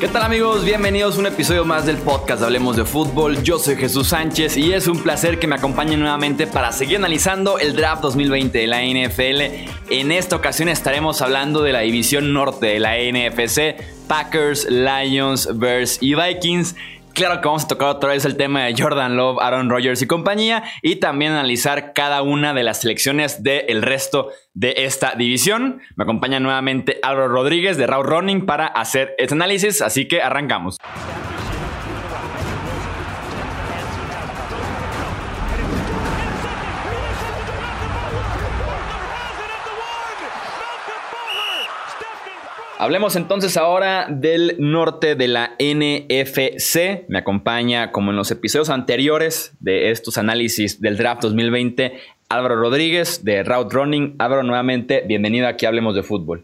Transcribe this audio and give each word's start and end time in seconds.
¿Qué 0.00 0.08
tal 0.08 0.22
amigos? 0.22 0.64
Bienvenidos 0.64 1.16
a 1.16 1.20
un 1.20 1.26
episodio 1.26 1.66
más 1.66 1.84
del 1.84 1.98
podcast 1.98 2.42
Hablemos 2.42 2.74
de 2.74 2.86
Fútbol. 2.86 3.42
Yo 3.42 3.58
soy 3.58 3.76
Jesús 3.76 4.08
Sánchez 4.08 4.56
y 4.56 4.72
es 4.72 4.86
un 4.86 5.02
placer 5.02 5.38
que 5.38 5.46
me 5.46 5.56
acompañen 5.56 6.00
nuevamente 6.00 6.46
para 6.46 6.72
seguir 6.72 6.96
analizando 6.96 7.58
el 7.58 7.76
draft 7.76 8.00
2020 8.00 8.56
de 8.56 8.66
la 8.66 8.80
NFL. 8.80 9.68
En 9.90 10.10
esta 10.10 10.36
ocasión 10.36 10.70
estaremos 10.70 11.20
hablando 11.20 11.62
de 11.62 11.74
la 11.74 11.80
división 11.80 12.32
norte 12.32 12.68
de 12.68 12.80
la 12.80 12.94
NFC, 12.96 13.76
Packers, 14.08 14.70
Lions, 14.70 15.50
Bears 15.58 15.98
y 16.00 16.14
Vikings. 16.14 16.76
Claro 17.14 17.40
que 17.40 17.46
vamos 17.46 17.64
a 17.64 17.68
tocar 17.68 17.88
otra 17.88 18.10
vez 18.10 18.24
el 18.24 18.36
tema 18.36 18.64
de 18.64 18.74
Jordan 18.76 19.16
Love, 19.16 19.38
Aaron 19.40 19.68
Rodgers 19.68 20.00
y 20.02 20.06
compañía 20.06 20.62
y 20.82 20.96
también 20.96 21.32
analizar 21.32 21.92
cada 21.92 22.22
una 22.22 22.54
de 22.54 22.62
las 22.62 22.80
selecciones 22.80 23.42
del 23.42 23.82
resto 23.82 24.30
de 24.54 24.74
esta 24.78 25.14
división. 25.16 25.80
Me 25.96 26.04
acompaña 26.04 26.40
nuevamente 26.40 26.98
Álvaro 27.02 27.28
Rodríguez 27.28 27.76
de 27.76 27.86
Raw 27.86 28.02
Running 28.02 28.46
para 28.46 28.66
hacer 28.66 29.14
este 29.18 29.34
análisis, 29.34 29.82
así 29.82 30.08
que 30.08 30.22
arrancamos. 30.22 30.78
Hablemos 42.82 43.14
entonces 43.14 43.58
ahora 43.58 44.06
del 44.08 44.56
norte 44.58 45.14
de 45.14 45.28
la 45.28 45.50
NFC. 45.58 47.04
Me 47.08 47.18
acompaña, 47.18 47.92
como 47.92 48.10
en 48.10 48.16
los 48.16 48.30
episodios 48.30 48.70
anteriores 48.70 49.54
de 49.60 49.90
estos 49.90 50.16
análisis 50.16 50.80
del 50.80 50.96
draft 50.96 51.20
2020, 51.20 51.92
Álvaro 52.30 52.56
Rodríguez 52.56 53.22
de 53.22 53.42
Route 53.42 53.68
Running. 53.70 54.14
Álvaro, 54.18 54.44
nuevamente, 54.44 55.04
bienvenido 55.06 55.46
aquí 55.46 55.66
Hablemos 55.66 55.94
de 55.94 56.02
Fútbol. 56.02 56.42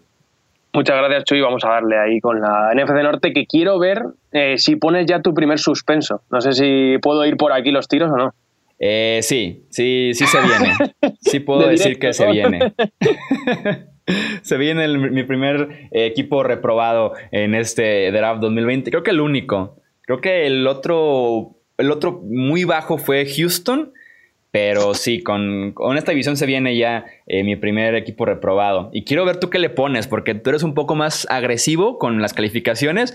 Muchas 0.74 0.98
gracias, 0.98 1.24
Chuy. 1.24 1.40
Vamos 1.40 1.64
a 1.64 1.70
darle 1.70 1.98
ahí 1.98 2.20
con 2.20 2.38
la 2.38 2.70
NFC 2.74 3.02
Norte, 3.02 3.32
que 3.32 3.46
quiero 3.46 3.78
ver 3.78 4.02
eh, 4.30 4.58
si 4.58 4.76
pones 4.76 5.06
ya 5.06 5.22
tu 5.22 5.32
primer 5.32 5.58
suspenso. 5.58 6.20
No 6.30 6.42
sé 6.42 6.52
si 6.52 6.98
puedo 7.00 7.24
ir 7.24 7.38
por 7.38 7.54
aquí 7.54 7.70
los 7.70 7.88
tiros 7.88 8.10
o 8.10 8.16
no. 8.18 8.34
Eh, 8.78 9.20
sí, 9.22 9.66
sí, 9.70 10.10
sí 10.14 10.26
se 10.26 10.38
viene. 10.40 10.74
Sí 11.20 11.40
puedo 11.40 11.68
decir 11.68 11.98
que 11.98 12.12
se 12.12 12.30
viene. 12.30 12.74
Se 14.42 14.56
viene 14.56 14.86
mi 14.86 15.24
primer 15.24 15.88
equipo 15.90 16.44
reprobado 16.44 17.14
en 17.32 17.56
este 17.56 18.12
draft 18.12 18.40
2020. 18.40 18.88
Creo 18.92 19.02
que 19.02 19.10
el 19.10 19.20
único. 19.20 19.82
Creo 20.02 20.20
que 20.20 20.46
el 20.46 20.64
otro, 20.68 21.56
el 21.76 21.90
otro 21.90 22.22
muy 22.22 22.62
bajo 22.62 22.98
fue 22.98 23.26
Houston. 23.26 23.92
Pero 24.52 24.94
sí, 24.94 25.22
con, 25.22 25.74
esta 25.98 26.12
división 26.12 26.36
se 26.36 26.46
viene 26.46 26.76
ya 26.76 27.04
eh, 27.26 27.44
mi 27.44 27.56
primer 27.56 27.94
equipo 27.94 28.24
reprobado. 28.24 28.90
Y 28.92 29.04
quiero 29.04 29.26
ver 29.26 29.38
tú 29.38 29.50
qué 29.50 29.58
le 29.58 29.68
pones, 29.68 30.06
porque 30.06 30.34
tú 30.34 30.48
eres 30.48 30.62
un 30.62 30.72
poco 30.72 30.94
más 30.94 31.26
agresivo 31.28 31.98
con 31.98 32.22
las 32.22 32.32
calificaciones. 32.32 33.14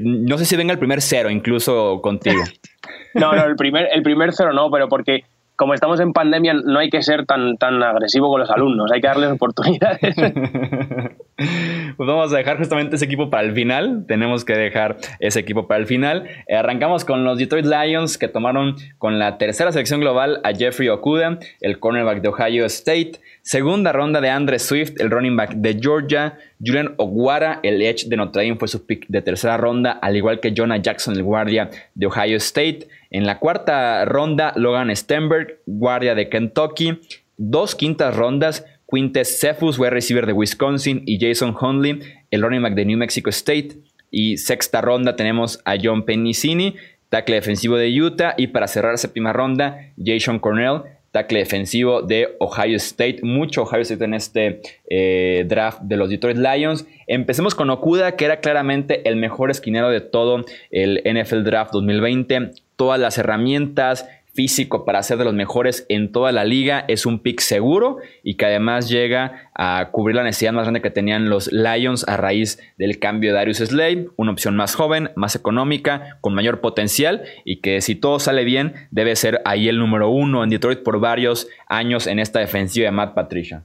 No 0.00 0.36
sé 0.36 0.44
si 0.44 0.54
venga 0.56 0.72
el 0.72 0.78
primer 0.78 1.00
cero 1.00 1.30
incluso 1.30 2.02
contigo. 2.02 2.42
No, 3.14 3.32
no, 3.32 3.44
el 3.44 3.56
primer, 3.56 3.88
el 3.92 4.02
primer 4.02 4.32
cero 4.32 4.52
no, 4.52 4.70
pero 4.70 4.88
porque 4.88 5.24
como 5.62 5.74
estamos 5.74 6.00
en 6.00 6.12
pandemia, 6.12 6.54
no 6.54 6.78
hay 6.78 6.90
que 6.90 7.02
ser 7.02 7.24
tan, 7.24 7.56
tan 7.56 7.80
agresivo 7.82 8.28
con 8.28 8.40
los 8.40 8.50
alumnos, 8.50 8.90
hay 8.90 9.00
que 9.00 9.06
darles 9.06 9.30
oportunidades. 9.30 10.16
pues 11.36 11.96
vamos 11.96 12.32
a 12.32 12.36
dejar 12.36 12.58
justamente 12.58 12.96
ese 12.96 13.04
equipo 13.04 13.30
para 13.30 13.44
el 13.44 13.52
final, 13.52 14.04
tenemos 14.08 14.44
que 14.44 14.54
dejar 14.54 14.96
ese 15.20 15.38
equipo 15.38 15.68
para 15.68 15.80
el 15.80 15.86
final. 15.86 16.26
Eh, 16.48 16.56
arrancamos 16.56 17.04
con 17.04 17.24
los 17.24 17.38
Detroit 17.38 17.66
Lions 17.66 18.18
que 18.18 18.26
tomaron 18.28 18.76
con 18.98 19.18
la 19.20 19.38
tercera 19.38 19.70
selección 19.70 20.00
global 20.00 20.40
a 20.42 20.52
Jeffrey 20.52 20.88
Okuda, 20.88 21.38
el 21.60 21.78
cornerback 21.78 22.22
de 22.22 22.28
Ohio 22.28 22.64
State. 22.66 23.20
Segunda 23.42 23.92
ronda 23.92 24.20
de 24.20 24.30
Andre 24.30 24.60
Swift, 24.60 25.00
el 25.00 25.10
running 25.10 25.36
back 25.36 25.54
de 25.54 25.78
Georgia. 25.80 26.38
Julian 26.64 26.94
Oguara, 26.96 27.58
el 27.64 27.82
edge 27.82 28.06
de 28.06 28.16
Notre 28.16 28.44
Dame, 28.44 28.56
fue 28.56 28.68
su 28.68 28.86
pick 28.86 29.06
de 29.08 29.20
tercera 29.20 29.56
ronda, 29.56 29.92
al 30.00 30.16
igual 30.16 30.38
que 30.38 30.54
Jonah 30.56 30.76
Jackson, 30.76 31.14
el 31.16 31.24
guardia 31.24 31.68
de 31.94 32.06
Ohio 32.06 32.36
State. 32.36 32.86
En 33.12 33.26
la 33.26 33.38
cuarta 33.38 34.06
ronda, 34.06 34.54
Logan 34.56 34.94
Stenberg, 34.96 35.60
guardia 35.66 36.14
de 36.14 36.30
Kentucky. 36.30 36.98
Dos 37.36 37.74
quintas 37.74 38.16
rondas, 38.16 38.64
Quintes 38.90 39.38
Cephus, 39.38 39.78
wide 39.78 39.90
receiver 39.90 40.24
de 40.24 40.32
Wisconsin, 40.32 41.02
y 41.04 41.18
Jason 41.20 41.54
Hundley, 41.58 42.00
el 42.30 42.42
running 42.42 42.62
back 42.62 42.74
de 42.74 42.86
New 42.86 42.96
Mexico 42.96 43.28
State. 43.28 43.76
Y 44.10 44.38
sexta 44.38 44.80
ronda 44.80 45.14
tenemos 45.14 45.60
a 45.66 45.74
John 45.82 46.06
Pennicini, 46.06 46.76
tackle 47.10 47.34
defensivo 47.34 47.76
de 47.76 47.90
Utah. 47.90 48.32
Y 48.38 48.46
para 48.46 48.66
cerrar 48.66 48.96
séptima 48.96 49.34
ronda, 49.34 49.92
Jason 50.02 50.38
Cornell, 50.38 50.80
tackle 51.10 51.40
defensivo 51.40 52.00
de 52.00 52.34
Ohio 52.40 52.76
State. 52.78 53.18
Mucho 53.22 53.64
Ohio 53.64 53.82
State 53.82 54.04
en 54.04 54.14
este 54.14 54.62
eh, 54.88 55.44
draft 55.46 55.82
de 55.82 55.98
los 55.98 56.08
Detroit 56.08 56.38
Lions. 56.38 56.86
Empecemos 57.06 57.54
con 57.54 57.68
Okuda, 57.68 58.16
que 58.16 58.24
era 58.24 58.40
claramente 58.40 59.06
el 59.06 59.16
mejor 59.16 59.50
esquinero 59.50 59.90
de 59.90 60.00
todo 60.00 60.46
el 60.70 61.02
NFL 61.04 61.42
Draft 61.44 61.72
2020. 61.72 62.52
Todas 62.82 62.98
las 62.98 63.16
herramientas, 63.16 64.08
físico 64.34 64.84
para 64.84 65.04
ser 65.04 65.18
de 65.18 65.24
los 65.24 65.34
mejores 65.34 65.86
en 65.88 66.10
toda 66.10 66.32
la 66.32 66.42
liga. 66.42 66.84
Es 66.88 67.06
un 67.06 67.20
pick 67.20 67.38
seguro 67.38 67.98
y 68.24 68.34
que 68.34 68.46
además 68.46 68.88
llega 68.88 69.50
a 69.54 69.90
cubrir 69.92 70.16
la 70.16 70.24
necesidad 70.24 70.52
más 70.52 70.64
grande 70.64 70.82
que 70.82 70.90
tenían 70.90 71.30
los 71.30 71.52
Lions 71.52 72.04
a 72.08 72.16
raíz 72.16 72.60
del 72.78 72.98
cambio 72.98 73.30
de 73.30 73.36
Darius 73.36 73.58
Slade. 73.58 74.08
Una 74.16 74.32
opción 74.32 74.56
más 74.56 74.74
joven, 74.74 75.10
más 75.14 75.36
económica, 75.36 76.18
con 76.20 76.34
mayor 76.34 76.60
potencial 76.60 77.22
y 77.44 77.60
que 77.60 77.80
si 77.82 77.94
todo 77.94 78.18
sale 78.18 78.42
bien 78.42 78.74
debe 78.90 79.14
ser 79.14 79.40
ahí 79.44 79.68
el 79.68 79.78
número 79.78 80.10
uno 80.10 80.42
en 80.42 80.50
Detroit 80.50 80.82
por 80.82 80.98
varios 80.98 81.46
años 81.68 82.08
en 82.08 82.18
esta 82.18 82.40
defensiva 82.40 82.86
de 82.86 82.90
Matt 82.90 83.14
Patricia. 83.14 83.62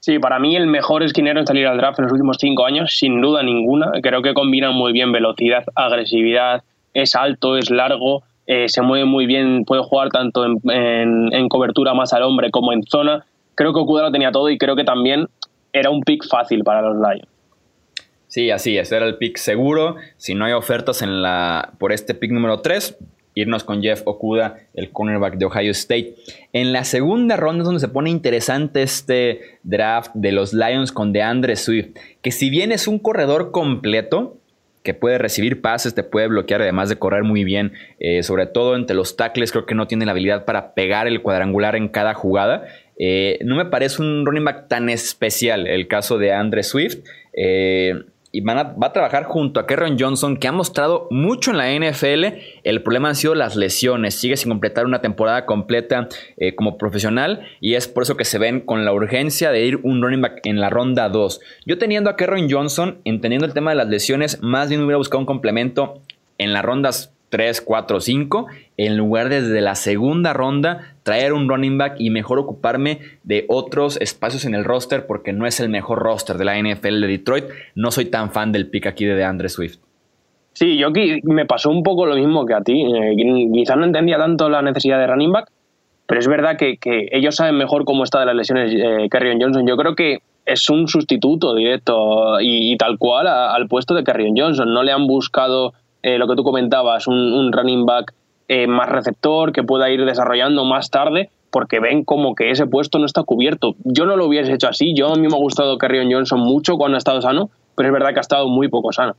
Sí, 0.00 0.18
para 0.18 0.38
mí 0.38 0.56
el 0.56 0.66
mejor 0.66 1.02
esquinero 1.02 1.40
en 1.40 1.46
salir 1.46 1.66
al 1.66 1.78
draft 1.78 2.00
en 2.00 2.04
los 2.04 2.12
últimos 2.12 2.36
cinco 2.38 2.66
años, 2.66 2.98
sin 2.98 3.22
duda 3.22 3.42
ninguna. 3.42 3.92
Creo 4.02 4.20
que 4.20 4.34
combina 4.34 4.72
muy 4.72 4.92
bien 4.92 5.10
velocidad, 5.10 5.64
agresividad, 5.74 6.64
es 6.94 7.14
alto, 7.14 7.56
es 7.56 7.70
largo, 7.70 8.22
eh, 8.46 8.68
se 8.68 8.82
mueve 8.82 9.04
muy 9.04 9.26
bien, 9.26 9.64
puede 9.64 9.82
jugar 9.82 10.08
tanto 10.08 10.44
en, 10.44 11.48
cobertura 11.48 11.94
más 11.94 12.12
al 12.12 12.22
hombre 12.22 12.50
como 12.50 12.72
en 12.72 12.82
zona. 12.82 13.24
Creo 13.54 13.72
que 13.72 13.80
Okuda 13.80 14.02
lo 14.02 14.12
tenía 14.12 14.32
todo 14.32 14.48
y 14.50 14.58
creo 14.58 14.76
que 14.76 14.84
también 14.84 15.28
era 15.72 15.90
un 15.90 16.02
pick 16.02 16.26
fácil 16.26 16.64
para 16.64 16.82
los 16.82 16.96
Lions. 16.96 17.28
Sí, 18.26 18.50
así 18.50 18.78
es, 18.78 18.90
era 18.90 19.06
el 19.06 19.16
pick 19.16 19.36
seguro. 19.36 19.96
Si 20.16 20.34
no 20.34 20.46
hay 20.46 20.52
ofertas 20.52 21.02
en 21.02 21.22
la, 21.22 21.72
por 21.78 21.92
este 21.92 22.14
pick 22.14 22.32
número 22.32 22.60
3, 22.60 22.96
irnos 23.34 23.64
con 23.64 23.82
Jeff 23.82 24.02
Okuda, 24.06 24.58
el 24.74 24.90
cornerback 24.90 25.36
de 25.36 25.44
Ohio 25.44 25.70
State. 25.70 26.14
En 26.52 26.72
la 26.72 26.84
segunda 26.84 27.36
ronda 27.36 27.62
es 27.62 27.66
donde 27.66 27.80
se 27.80 27.88
pone 27.88 28.10
interesante 28.10 28.82
este 28.82 29.58
draft 29.62 30.12
de 30.14 30.32
los 30.32 30.52
Lions 30.52 30.92
con 30.92 31.12
DeAndre 31.12 31.56
Swift, 31.56 31.96
que 32.22 32.30
si 32.30 32.50
bien 32.50 32.72
es 32.72 32.88
un 32.88 32.98
corredor 32.98 33.50
completo, 33.50 34.38
que 34.82 34.94
puede 34.94 35.18
recibir 35.18 35.60
pases, 35.60 35.94
te 35.94 36.02
puede 36.02 36.28
bloquear, 36.28 36.62
además 36.62 36.88
de 36.88 36.96
correr 36.96 37.22
muy 37.22 37.44
bien, 37.44 37.72
eh, 38.00 38.22
sobre 38.22 38.46
todo 38.46 38.76
entre 38.76 38.96
los 38.96 39.16
tackles, 39.16 39.52
creo 39.52 39.66
que 39.66 39.74
no 39.74 39.86
tiene 39.86 40.06
la 40.06 40.12
habilidad 40.12 40.44
para 40.44 40.74
pegar 40.74 41.06
el 41.06 41.22
cuadrangular 41.22 41.76
en 41.76 41.88
cada 41.88 42.14
jugada. 42.14 42.66
Eh, 42.98 43.38
no 43.44 43.56
me 43.56 43.64
parece 43.66 44.02
un 44.02 44.26
running 44.26 44.44
back 44.44 44.68
tan 44.68 44.88
especial 44.88 45.66
el 45.66 45.88
caso 45.88 46.18
de 46.18 46.32
Andre 46.32 46.62
Swift. 46.62 46.98
Eh, 47.32 47.94
y 48.32 48.40
va 48.40 48.74
a 48.80 48.92
trabajar 48.92 49.24
junto 49.24 49.60
a 49.60 49.66
Kerron 49.66 49.98
Johnson, 49.98 50.38
que 50.38 50.48
ha 50.48 50.52
mostrado 50.52 51.06
mucho 51.10 51.50
en 51.50 51.58
la 51.58 51.70
NFL. 51.70 52.38
El 52.64 52.82
problema 52.82 53.10
han 53.10 53.14
sido 53.14 53.34
las 53.34 53.56
lesiones. 53.56 54.14
Sigue 54.14 54.38
sin 54.38 54.48
completar 54.48 54.86
una 54.86 55.02
temporada 55.02 55.44
completa 55.44 56.08
eh, 56.38 56.54
como 56.54 56.78
profesional 56.78 57.46
y 57.60 57.74
es 57.74 57.88
por 57.88 58.04
eso 58.04 58.16
que 58.16 58.24
se 58.24 58.38
ven 58.38 58.60
con 58.60 58.86
la 58.86 58.92
urgencia 58.94 59.50
de 59.50 59.66
ir 59.66 59.80
un 59.82 60.02
running 60.02 60.22
back 60.22 60.40
en 60.44 60.60
la 60.60 60.70
ronda 60.70 61.10
2. 61.10 61.40
Yo 61.66 61.76
teniendo 61.76 62.08
a 62.08 62.16
Kerron 62.16 62.50
Johnson, 62.50 62.98
entendiendo 63.04 63.46
el 63.46 63.52
tema 63.52 63.70
de 63.70 63.76
las 63.76 63.88
lesiones, 63.88 64.42
más 64.42 64.70
bien 64.70 64.82
hubiera 64.82 64.96
buscado 64.96 65.20
un 65.20 65.26
complemento 65.26 66.00
en 66.38 66.54
las 66.54 66.64
rondas 66.64 67.12
3, 67.28 67.60
4, 67.60 68.00
5, 68.00 68.46
en 68.78 68.96
lugar 68.96 69.28
de 69.28 69.42
desde 69.42 69.60
la 69.60 69.74
segunda 69.74 70.32
ronda 70.32 70.91
traer 71.02 71.32
un 71.32 71.48
running 71.48 71.78
back 71.78 71.96
y 71.98 72.10
mejor 72.10 72.38
ocuparme 72.38 73.00
de 73.24 73.44
otros 73.48 73.96
espacios 74.00 74.44
en 74.44 74.54
el 74.54 74.64
roster 74.64 75.06
porque 75.06 75.32
no 75.32 75.46
es 75.46 75.60
el 75.60 75.68
mejor 75.68 75.98
roster 75.98 76.38
de 76.38 76.44
la 76.44 76.58
NFL 76.58 77.00
de 77.00 77.06
Detroit. 77.08 77.44
No 77.74 77.90
soy 77.90 78.06
tan 78.06 78.30
fan 78.30 78.52
del 78.52 78.68
pick 78.68 78.86
aquí 78.86 79.04
de 79.04 79.14
DeAndre 79.14 79.48
Swift. 79.48 79.78
Sí, 80.54 80.76
yo 80.76 80.88
me 81.24 81.46
pasó 81.46 81.70
un 81.70 81.82
poco 81.82 82.06
lo 82.06 82.14
mismo 82.14 82.44
que 82.44 82.54
a 82.54 82.60
ti. 82.60 82.82
Eh, 82.82 83.48
quizás 83.52 83.76
no 83.76 83.84
entendía 83.84 84.18
tanto 84.18 84.48
la 84.48 84.62
necesidad 84.62 84.98
de 84.98 85.06
running 85.06 85.32
back, 85.32 85.50
pero 86.06 86.20
es 86.20 86.28
verdad 86.28 86.56
que, 86.56 86.78
ellos 87.10 87.36
saben 87.36 87.56
mejor 87.56 87.84
cómo 87.84 88.04
está 88.04 88.20
de 88.20 88.26
las 88.26 88.36
lesiones 88.36 88.72
eh, 88.74 89.08
Johnson. 89.40 89.66
Yo 89.66 89.76
creo 89.76 89.94
que 89.94 90.18
es 90.44 90.68
un 90.68 90.88
sustituto 90.88 91.54
directo 91.54 92.40
y, 92.40 92.76
tal 92.76 92.98
cual 92.98 93.26
al 93.28 93.68
puesto 93.68 93.94
de 93.94 94.04
Carrion 94.04 94.34
Johnson. 94.36 94.72
No 94.72 94.82
le 94.82 94.92
han 94.92 95.06
buscado 95.06 95.72
eh, 96.02 96.18
lo 96.18 96.26
que 96.26 96.34
tú 96.34 96.42
comentabas, 96.42 97.06
un, 97.06 97.52
running 97.52 97.86
back 97.86 98.12
eh, 98.54 98.66
más 98.66 98.86
receptor 98.90 99.50
que 99.50 99.62
pueda 99.62 99.88
ir 99.88 100.04
desarrollando 100.04 100.66
más 100.66 100.90
tarde, 100.90 101.30
porque 101.50 101.80
ven 101.80 102.04
como 102.04 102.34
que 102.34 102.50
ese 102.50 102.66
puesto 102.66 102.98
no 102.98 103.06
está 103.06 103.22
cubierto. 103.22 103.76
Yo 103.82 104.04
no 104.04 104.14
lo 104.14 104.26
hubiese 104.26 104.52
hecho 104.52 104.68
así, 104.68 104.92
yo 104.94 105.10
a 105.10 105.16
mí 105.16 105.26
me 105.26 105.34
ha 105.34 105.38
gustado 105.38 105.78
Carrion 105.78 106.12
Johnson 106.12 106.40
mucho 106.40 106.76
cuando 106.76 106.96
ha 106.96 106.98
estado 106.98 107.22
sano, 107.22 107.48
pero 107.74 107.88
es 107.88 107.92
verdad 107.94 108.12
que 108.12 108.18
ha 108.18 108.20
estado 108.20 108.48
muy 108.48 108.68
poco 108.68 108.92
sano. 108.92 109.16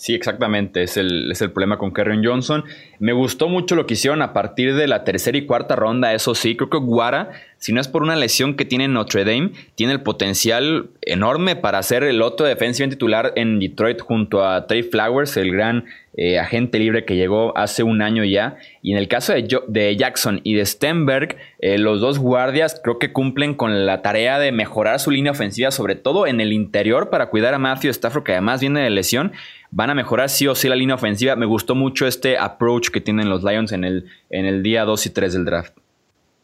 Sí, 0.00 0.14
exactamente, 0.14 0.82
es 0.82 0.96
el, 0.96 1.30
es 1.30 1.42
el 1.42 1.50
problema 1.50 1.76
con 1.76 1.92
Kerryon 1.92 2.24
Johnson. 2.24 2.64
Me 3.00 3.12
gustó 3.12 3.50
mucho 3.50 3.76
lo 3.76 3.84
que 3.84 3.92
hicieron 3.92 4.22
a 4.22 4.32
partir 4.32 4.74
de 4.74 4.88
la 4.88 5.04
tercera 5.04 5.36
y 5.36 5.44
cuarta 5.44 5.76
ronda, 5.76 6.14
eso 6.14 6.34
sí, 6.34 6.56
creo 6.56 6.70
que 6.70 6.78
Guara 6.78 7.32
si 7.60 7.74
no 7.74 7.80
es 7.80 7.88
por 7.88 8.02
una 8.02 8.16
lesión 8.16 8.54
que 8.54 8.64
tiene 8.64 8.88
Notre 8.88 9.24
Dame, 9.24 9.50
tiene 9.74 9.92
el 9.92 10.00
potencial 10.00 10.88
enorme 11.02 11.56
para 11.56 11.82
ser 11.82 12.04
el 12.04 12.22
otro 12.22 12.46
defensivo 12.46 12.88
titular 12.88 13.34
en 13.36 13.60
Detroit 13.60 14.00
junto 14.00 14.46
a 14.46 14.66
Trey 14.66 14.82
Flowers, 14.82 15.36
el 15.36 15.52
gran 15.52 15.84
eh, 16.16 16.38
agente 16.38 16.78
libre 16.78 17.04
que 17.04 17.16
llegó 17.16 17.56
hace 17.58 17.82
un 17.82 18.00
año 18.00 18.24
ya. 18.24 18.56
Y 18.80 18.92
en 18.92 18.98
el 18.98 19.08
caso 19.08 19.34
de, 19.34 19.96
Jackson 19.96 20.40
y 20.42 20.54
de 20.54 20.64
Stenberg, 20.64 21.36
eh, 21.58 21.76
los 21.76 22.00
dos 22.00 22.18
guardias 22.18 22.80
creo 22.82 22.98
que 22.98 23.12
cumplen 23.12 23.52
con 23.52 23.84
la 23.84 24.00
tarea 24.00 24.38
de 24.38 24.52
mejorar 24.52 24.98
su 24.98 25.10
línea 25.10 25.32
ofensiva, 25.32 25.70
sobre 25.70 25.96
todo 25.96 26.26
en 26.26 26.40
el 26.40 26.54
interior 26.54 27.10
para 27.10 27.28
cuidar 27.28 27.52
a 27.52 27.58
Matthew 27.58 27.90
Stafford, 27.90 28.24
que 28.24 28.32
además 28.32 28.62
viene 28.62 28.80
de 28.80 28.88
lesión. 28.88 29.32
Van 29.72 29.90
a 29.90 29.94
mejorar 29.94 30.28
sí 30.28 30.48
o 30.48 30.54
sí 30.54 30.68
la 30.68 30.74
línea 30.74 30.96
ofensiva. 30.96 31.36
Me 31.36 31.46
gustó 31.46 31.74
mucho 31.74 32.06
este 32.06 32.36
approach 32.38 32.88
que 32.88 33.00
tienen 33.00 33.28
los 33.28 33.44
Lions 33.44 33.72
en 33.72 33.84
el, 33.84 34.06
en 34.30 34.46
el 34.46 34.62
día 34.62 34.84
2 34.84 35.06
y 35.06 35.10
3 35.10 35.32
del 35.32 35.44
draft. 35.44 35.80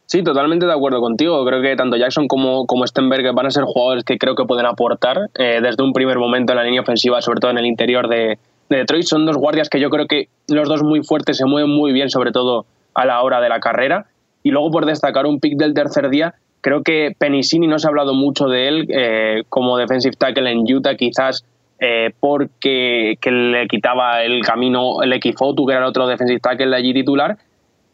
Sí, 0.07 0.23
totalmente 0.23 0.65
de 0.65 0.71
acuerdo 0.71 1.01
contigo. 1.01 1.45
Creo 1.45 1.61
que 1.61 1.75
tanto 1.75 1.97
Jackson 1.97 2.29
como, 2.29 2.65
como 2.65 2.87
Stenberg 2.87 3.33
van 3.35 3.47
a 3.47 3.51
ser 3.51 3.65
jugadores 3.65 4.05
que 4.05 4.17
creo 4.17 4.35
que 4.35 4.45
pueden 4.45 4.65
aportar 4.65 5.29
eh, 5.37 5.59
desde 5.61 5.83
un 5.83 5.91
primer 5.91 6.17
momento 6.17 6.53
en 6.53 6.57
la 6.57 6.63
línea 6.63 6.79
ofensiva, 6.79 7.21
sobre 7.21 7.41
todo 7.41 7.51
en 7.51 7.57
el 7.57 7.65
interior 7.65 8.07
de, 8.07 8.39
Detroit. 8.69 9.03
Son 9.03 9.25
dos 9.25 9.35
guardias 9.35 9.67
que 9.69 9.81
yo 9.81 9.89
creo 9.89 10.07
que 10.07 10.29
los 10.47 10.69
dos 10.69 10.81
muy 10.81 11.03
fuertes 11.03 11.35
se 11.35 11.45
mueven 11.45 11.69
muy 11.69 11.91
bien, 11.91 12.09
sobre 12.09 12.31
todo 12.31 12.65
a 12.93 13.05
la 13.05 13.21
hora 13.21 13.41
de 13.41 13.49
la 13.49 13.59
carrera. 13.59 14.05
Y 14.43 14.51
luego 14.51 14.71
por 14.71 14.85
destacar 14.85 15.25
un 15.25 15.41
pick 15.41 15.57
del 15.57 15.73
tercer 15.73 16.09
día, 16.09 16.35
creo 16.61 16.83
que 16.83 17.13
Penicini 17.17 17.67
no 17.67 17.77
se 17.77 17.87
ha 17.87 17.89
hablado 17.89 18.13
mucho 18.13 18.47
de 18.47 18.67
él 18.69 18.87
eh, 18.89 19.43
como 19.49 19.77
defensive 19.77 20.15
tackle 20.17 20.49
en 20.49 20.63
Utah, 20.73 20.95
quizás 20.95 21.43
eh, 21.79 22.11
porque 22.19 23.17
que 23.21 23.31
le 23.31 23.67
quitaba 23.67 24.23
el 24.23 24.43
camino 24.43 25.03
el 25.03 25.13
Equifotu, 25.13 25.65
que 25.65 25.73
era 25.73 25.81
el 25.81 25.89
otro 25.89 26.07
defensive 26.07 26.39
tackle 26.39 26.67
de 26.67 26.75
allí 26.75 26.93
titular 26.93 27.37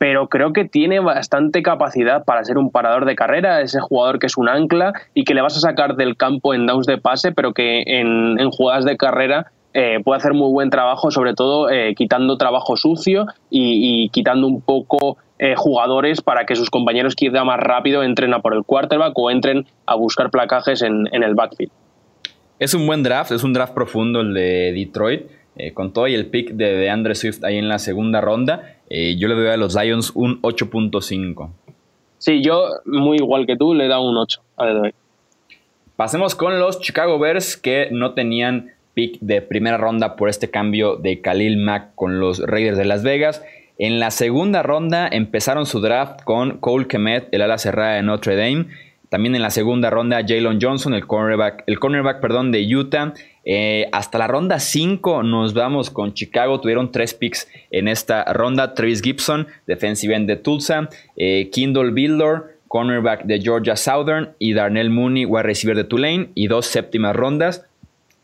pero 0.04 0.28
creo 0.28 0.52
que 0.52 0.66
tiene 0.66 1.00
bastante 1.00 1.64
capacidad 1.64 2.26
para 2.26 2.44
ser 2.44 2.58
un 2.58 2.72
parador 2.72 3.06
de 3.06 3.16
carrera, 3.16 3.62
ese 3.62 3.80
jugador 3.80 4.20
que 4.20 4.26
es 4.26 4.36
un 4.36 4.50
ancla 4.50 4.92
y 5.14 5.24
que 5.24 5.34
le 5.34 5.42
vas 5.42 5.56
a 5.56 5.62
sacar 5.62 5.96
del 5.96 6.18
campo 6.18 6.54
en 6.54 6.66
downs 6.66 6.88
de 6.88 6.98
pase, 6.98 7.32
pero 7.32 7.54
que 7.54 7.84
en, 7.86 8.38
jugadas 8.52 8.84
de 8.84 8.98
carrera 8.98 9.54
eh, 9.74 10.02
puede 10.04 10.18
hacer 10.18 10.34
muy 10.34 10.52
buen 10.52 10.70
trabajo, 10.70 11.10
sobre 11.10 11.34
todo 11.34 11.70
eh, 11.70 11.96
quitando 11.96 12.38
trabajo 12.38 12.76
sucio 12.76 13.28
y, 13.50 14.10
quitando 14.10 14.46
un 14.48 14.60
poco 14.62 15.16
jugadores 15.56 16.22
para 16.22 16.46
que 16.46 16.58
sus 16.58 16.70
compañeros 16.70 17.16
que 17.16 17.30
más 17.30 17.60
rápido 17.60 18.04
entren 18.04 18.34
a 18.34 18.40
por 18.40 18.54
el 18.54 18.64
quarterback 18.64 19.14
o 19.16 19.32
entren 19.32 19.66
a 19.86 19.96
buscar 19.96 20.32
placajes 20.32 20.82
en 20.82 21.08
el 21.12 21.34
backfield. 21.34 21.72
Es 22.60 22.74
un 22.74 22.86
buen 22.86 23.04
draft, 23.04 23.32
es 23.32 23.44
un 23.44 23.54
draft 23.54 23.74
profundo 23.74 24.22
el 24.22 24.34
de 24.34 24.74
Detroit. 24.74 25.24
con 25.74 25.94
todo 25.94 26.08
y 26.08 26.16
el 26.16 26.28
pick 26.28 26.52
de, 26.52 26.74
de 26.74 26.90
Andre 26.90 27.16
Swift 27.16 27.44
ahí 27.44 27.58
en 27.58 27.68
la 27.68 27.80
segunda 27.80 28.22
ronda. 28.22 28.78
Eh, 28.90 29.16
yo 29.18 29.28
le 29.28 29.36
doy 29.36 29.48
a 29.48 29.58
los 29.58 29.76
Lions 29.76 30.12
un 30.14 30.42
8.5. 30.44 31.50
Sí, 32.20 32.44
yo 32.44 32.70
muy 32.86 33.18
igual 33.18 33.48
que 33.48 33.58
tú 33.58 33.74
le 33.74 33.88
dado 33.88 34.08
un 34.08 34.18
8 34.18 34.42
Pasemos 35.96 36.36
con 36.36 36.60
los 36.60 36.80
Chicago 36.80 37.20
Bears 37.20 37.58
que 37.58 37.90
no 37.92 38.14
tenían 38.14 38.72
pick 38.94 39.20
de 39.20 39.42
primera 39.42 39.78
ronda 39.78 40.16
por 40.16 40.30
este 40.30 40.50
cambio 40.50 40.96
de 40.98 41.22
Khalil 41.22 41.58
Mack 41.58 41.96
con 41.96 42.20
los 42.20 42.40
Raiders 42.40 42.78
de 42.78 42.86
Las 42.86 43.04
Vegas. 43.04 43.44
En 43.80 44.00
la 44.00 44.12
segunda 44.12 44.62
ronda 44.62 45.08
empezaron 45.12 45.66
su 45.66 45.82
draft 45.82 46.22
con 46.24 46.60
Cole 46.60 46.88
Kemet, 46.88 47.30
el 47.32 47.42
ala 47.42 47.58
cerrada 47.58 47.96
de 47.96 48.04
Notre 48.04 48.36
Dame. 48.36 48.68
También 49.14 49.36
en 49.36 49.44
la 49.44 49.52
segunda 49.52 49.92
ronda, 49.92 50.26
Jalen 50.28 50.58
Johnson, 50.60 50.96
el 50.96 51.06
cornerback, 51.06 51.66
el 51.68 51.78
cornerback 51.78 52.20
perdón, 52.20 52.52
de 52.52 52.66
Utah. 52.76 53.14
Eh, 53.46 53.88
hasta 53.92 54.18
la 54.18 54.26
ronda 54.26 54.60
5 54.60 55.22
nos 55.22 55.54
vamos 55.54 55.92
con 55.92 56.16
Chicago. 56.16 56.60
Tuvieron 56.60 56.92
tres 56.92 57.14
picks 57.14 57.48
en 57.70 57.88
esta 57.88 58.24
ronda. 58.34 58.74
Travis 58.74 59.04
Gibson, 59.04 59.46
defensive 59.68 60.16
end 60.16 60.28
de 60.28 60.38
Tulsa. 60.38 60.90
Eh, 61.16 61.52
Kindle 61.52 61.92
Bildor, 61.92 62.58
cornerback 62.68 63.26
de 63.26 63.40
Georgia 63.40 63.76
Southern. 63.76 64.32
Y 64.40 64.54
Darnell 64.54 64.90
Mooney, 64.90 65.26
wide 65.26 65.44
receiver 65.44 65.78
de 65.78 65.84
Tulane. 65.84 66.30
Y 66.34 66.48
dos 66.48 66.66
séptimas 66.66 67.16
rondas. 67.16 67.68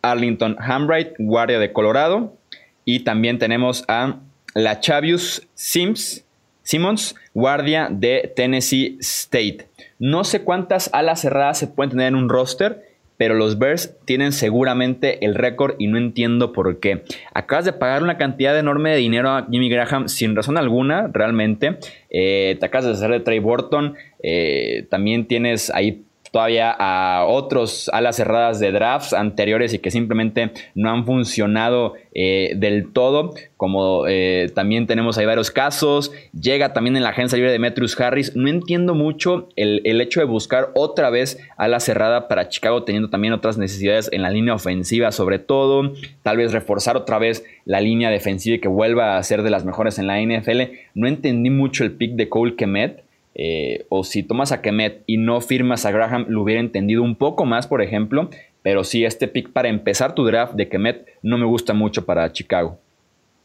Arlington 0.01 0.56
Hambright, 0.57 1.09
guardia 1.19 1.59
de 1.59 1.71
Colorado. 1.71 2.35
Y 2.83 3.01
también 3.01 3.38
tenemos 3.38 3.85
a 3.88 4.15
la 4.56 4.80
Chavius 4.80 5.47
Sims, 5.53 6.25
Simmons, 6.69 7.16
guardia 7.33 7.88
de 7.89 8.31
Tennessee 8.36 8.98
State. 9.00 9.69
No 9.98 10.24
sé 10.24 10.44
cuántas 10.44 10.92
alas 10.94 11.21
cerradas 11.21 11.57
se 11.57 11.66
pueden 11.66 11.89
tener 11.89 12.10
en 12.10 12.16
un 12.16 12.30
roster, 12.30 12.83
pero 13.18 13.33
los 13.33 13.57
Bears 13.57 13.98
tienen 14.06 14.31
seguramente 14.31 15.25
el 15.25 15.33
récord 15.33 15.74
y 15.80 15.88
no 15.88 15.98
entiendo 15.98 16.54
por 16.54 16.80
qué. 16.80 17.06
Acabas 17.33 17.66
de 17.66 17.74
pagar 17.74 18.04
una 18.04 18.19
cantidad 18.19 18.56
enorme 18.56 18.92
de 18.92 18.98
dinero 18.98 19.31
a 19.31 19.48
Jimmy 19.50 19.68
Graham 19.68 20.10
sin 20.10 20.36
razón 20.36 20.60
alguna, 20.60 21.10
realmente. 21.12 21.80
Eh, 22.12 22.56
te 22.60 22.66
acabas 22.68 22.86
de 22.86 22.92
hacer 22.92 23.10
de 23.10 23.21
Trey 23.21 23.39
Burton. 23.39 23.95
Eh, 24.21 24.86
también 24.92 25.25
tienes 25.25 25.71
ahí 25.71 26.04
todavía 26.31 26.72
a 26.72 27.26
otros 27.26 27.90
alas 27.94 28.16
cerradas 28.16 28.60
de 28.60 28.72
drafts 28.72 29.14
anteriores 29.14 29.74
y 29.74 29.80
que 29.80 29.92
simplemente 29.92 30.52
no 30.76 30.90
han 30.90 31.06
funcionado 31.06 31.94
eh, 32.14 32.54
del 32.56 32.92
todo, 32.92 33.34
como 33.58 34.08
eh, 34.08 34.52
también 34.54 34.88
tenemos 34.88 35.18
ahí 35.18 35.26
varios 35.26 35.52
casos, 35.52 36.12
llega 36.34 36.74
también 36.74 36.96
en 36.98 37.04
la 37.04 37.10
agencia 37.10 37.36
libre 37.36 37.52
de 37.52 37.60
Metrius 37.60 38.00
Harris, 38.00 38.36
no 38.36 38.50
entiendo 38.50 38.96
mucho 38.96 39.50
el, 39.56 39.81
hecho 40.02 40.20
de 40.20 40.26
buscar 40.26 40.70
otra 40.76 41.10
vez 41.10 41.40
ala 41.58 41.80
cerrada 41.80 42.28
para 42.28 42.50
Chicago 42.50 42.84
teniendo 42.84 43.10
también 43.10 43.34
otras 43.34 43.58
necesidades 43.58 44.10
en 44.12 44.22
la 44.22 44.30
línea 44.30 44.54
ofensiva 44.54 45.12
sobre 45.12 45.40
todo, 45.40 45.94
tal 46.24 46.38
vez 46.38 46.52
reforzar 46.52 46.98
otra 46.98 47.20
vez 47.20 47.46
la 47.66 47.81
línea 47.81 48.10
defensiva 48.10 48.56
y 48.56 48.60
que 48.60 48.68
vuelva 48.68 49.18
a 49.18 49.24
ser 49.24 49.44
de 49.44 49.50
las 49.50 49.66
mejores 49.66 50.00
en 50.00 50.08
la 50.08 50.20
NFL, 50.20 50.62
no 50.96 51.08
entendí 51.08 51.50
mucho 51.50 51.84
el 51.84 51.92
pick 51.92 52.14
de 52.14 52.30
Cole 52.30 52.56
Kemet, 52.56 53.04
eh, 53.41 53.86
o 53.88 54.03
si 54.03 54.21
tomas 54.21 54.51
a 54.51 54.62
Kemet 54.62 55.03
y 55.07 55.15
no 55.15 55.39
firmas 55.39 55.86
a 55.86 55.91
Graham, 55.91 56.25
lo 56.27 56.41
hubiera 56.41 56.59
entendido 56.59 57.03
un 57.03 57.15
poco 57.15 57.45
más, 57.45 57.68
por 57.68 57.81
ejemplo. 57.81 58.30
Pero 58.63 58.83
sí, 58.83 59.06
este 59.06 59.30
pick 59.30 59.53
para 59.53 59.69
empezar 59.69 60.13
tu 60.13 60.25
draft 60.25 60.56
de 60.56 60.68
Kemet 60.68 61.07
no 61.24 61.38
me 61.38 61.45
gusta 61.45 61.74
mucho 61.74 62.06
para 62.06 62.30
Chicago. 62.33 62.80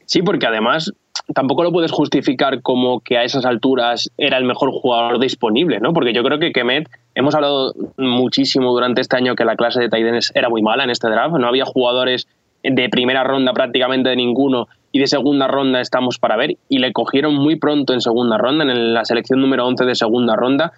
Sí, 0.05 0.23
porque 0.23 0.46
además 0.46 0.93
tampoco 1.32 1.62
lo 1.62 1.70
puedes 1.70 1.93
justificar 1.93 2.61
como 2.61 2.99
que 3.00 3.19
a 3.19 3.23
esas 3.23 3.46
alturas 3.46 4.11
era 4.19 4.37
el 4.37 4.44
mejor 4.44 4.73
jugador 4.73 5.20
disponible, 5.20 5.79
¿no? 5.79 5.93
Porque 5.93 6.12
yo 6.12 6.25
creo 6.25 6.40
que 6.40 6.50
Kemet, 6.50 6.88
hemos 7.14 7.37
hablado 7.37 7.73
muchísimo 7.97 8.73
durante 8.73 9.00
este 9.00 9.17
año 9.17 9.37
que 9.37 9.44
la 9.44 9.55
clase 9.55 9.81
de 9.81 9.88
Titans 9.88 10.32
era 10.35 10.49
muy 10.49 10.61
mala 10.61 10.82
en 10.82 10.90
este 10.90 11.08
draft, 11.08 11.37
no 11.38 11.47
había 11.47 11.67
jugadores 11.67 12.26
de 12.64 12.88
primera 12.88 13.22
ronda 13.25 13.52
prácticamente 13.52 14.08
de 14.08 14.16
ninguno 14.16 14.66
y 14.90 15.00
de 15.00 15.06
segunda 15.06 15.49
ronda 15.49 15.81
estamos 15.81 16.19
para 16.19 16.37
ver 16.37 16.56
y 16.69 16.78
le 16.78 16.93
cogieron 16.93 17.34
muy 17.34 17.56
pronto 17.56 17.93
en 17.93 18.00
segunda 18.00 18.38
ronda, 18.38 18.64
en 18.64 18.94
la 18.94 19.05
selección 19.05 19.40
número 19.40 19.66
11 19.66 19.84
de 19.84 19.94
segunda 19.94 20.37
ronda. 20.37 20.72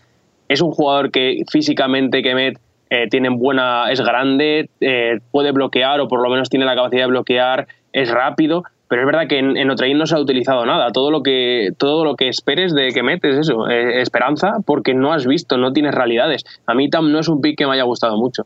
Es 0.48 0.60
un 0.62 0.70
jugador 0.70 1.10
que 1.10 1.42
físicamente 1.50 2.22
que 2.22 2.54
eh, 2.90 3.08
tiene 3.10 3.28
buena, 3.28 3.90
es 3.90 4.00
grande, 4.00 4.70
eh, 4.80 5.18
puede 5.30 5.52
bloquear 5.52 6.00
o 6.00 6.08
por 6.08 6.22
lo 6.22 6.30
menos 6.30 6.48
tiene 6.48 6.64
la 6.64 6.74
capacidad 6.74 7.02
de 7.02 7.08
bloquear, 7.08 7.66
es 7.92 8.10
rápido, 8.10 8.64
pero 8.88 9.02
es 9.02 9.06
verdad 9.06 9.26
que 9.28 9.38
en, 9.38 9.56
en 9.56 9.68
Notre 9.68 9.92
no 9.94 10.06
se 10.06 10.14
ha 10.14 10.20
utilizado 10.20 10.64
nada. 10.64 10.92
Todo 10.92 11.10
lo 11.10 11.22
que, 11.22 11.70
todo 11.76 12.04
lo 12.04 12.14
que 12.14 12.28
esperes 12.28 12.74
de 12.74 12.92
Kemet 12.92 13.24
es 13.24 13.36
eso, 13.36 13.68
eh, 13.68 14.00
esperanza, 14.00 14.58
porque 14.64 14.94
no 14.94 15.12
has 15.12 15.26
visto, 15.26 15.58
no 15.58 15.72
tienes 15.72 15.94
realidades. 15.94 16.44
A 16.66 16.74
mí 16.74 16.88
Tam 16.88 17.10
no 17.10 17.18
es 17.18 17.28
un 17.28 17.40
pick 17.40 17.58
que 17.58 17.66
me 17.66 17.74
haya 17.74 17.82
gustado 17.82 18.16
mucho. 18.16 18.44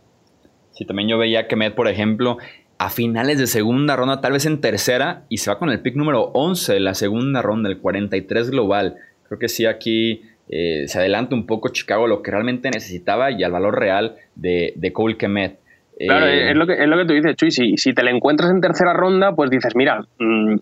Sí, 0.73 0.87
también 0.87 1.09
yo 1.09 1.18
veía 1.18 1.47
que 1.47 1.56
Met, 1.56 1.75
por 1.75 1.88
ejemplo, 1.88 2.38
a 2.80 2.88
finales 2.88 3.38
de 3.38 3.46
segunda 3.46 3.94
ronda, 3.94 4.22
tal 4.22 4.32
vez 4.32 4.46
en 4.46 4.62
tercera, 4.62 5.25
y 5.28 5.37
se 5.37 5.50
va 5.50 5.58
con 5.58 5.68
el 5.68 5.80
pick 5.80 5.96
número 5.96 6.30
11 6.32 6.72
de 6.72 6.80
la 6.80 6.94
segunda 6.94 7.42
ronda, 7.42 7.68
el 7.68 7.76
43 7.76 8.50
global. 8.50 8.96
Creo 9.28 9.38
que 9.38 9.49
sí, 9.49 9.66
aquí 9.66 10.22
eh, 10.49 10.84
se 10.88 10.99
adelanta 10.99 11.34
un 11.34 11.44
poco 11.44 11.68
Chicago 11.68 12.06
lo 12.06 12.22
que 12.22 12.30
realmente 12.30 12.70
necesitaba 12.70 13.32
y 13.32 13.44
al 13.44 13.52
valor 13.52 13.78
real 13.78 14.16
de, 14.34 14.72
de 14.76 14.92
Cole 14.94 15.18
Kemet. 15.18 15.58
Claro, 15.99 16.25
eh, 16.25 16.52
es, 16.52 16.56
lo 16.56 16.66
que, 16.66 16.72
es 16.72 16.88
lo 16.88 16.96
que 16.96 17.04
tú 17.04 17.12
dices, 17.12 17.37
Chuy. 17.37 17.50
Si, 17.50 17.76
si 17.76 17.92
te 17.92 18.02
le 18.02 18.12
encuentras 18.12 18.50
en 18.50 18.62
tercera 18.62 18.94
ronda, 18.94 19.34
pues 19.37 19.50
dices, 19.50 19.76
mira, 19.76 20.00
mm, 20.18 20.54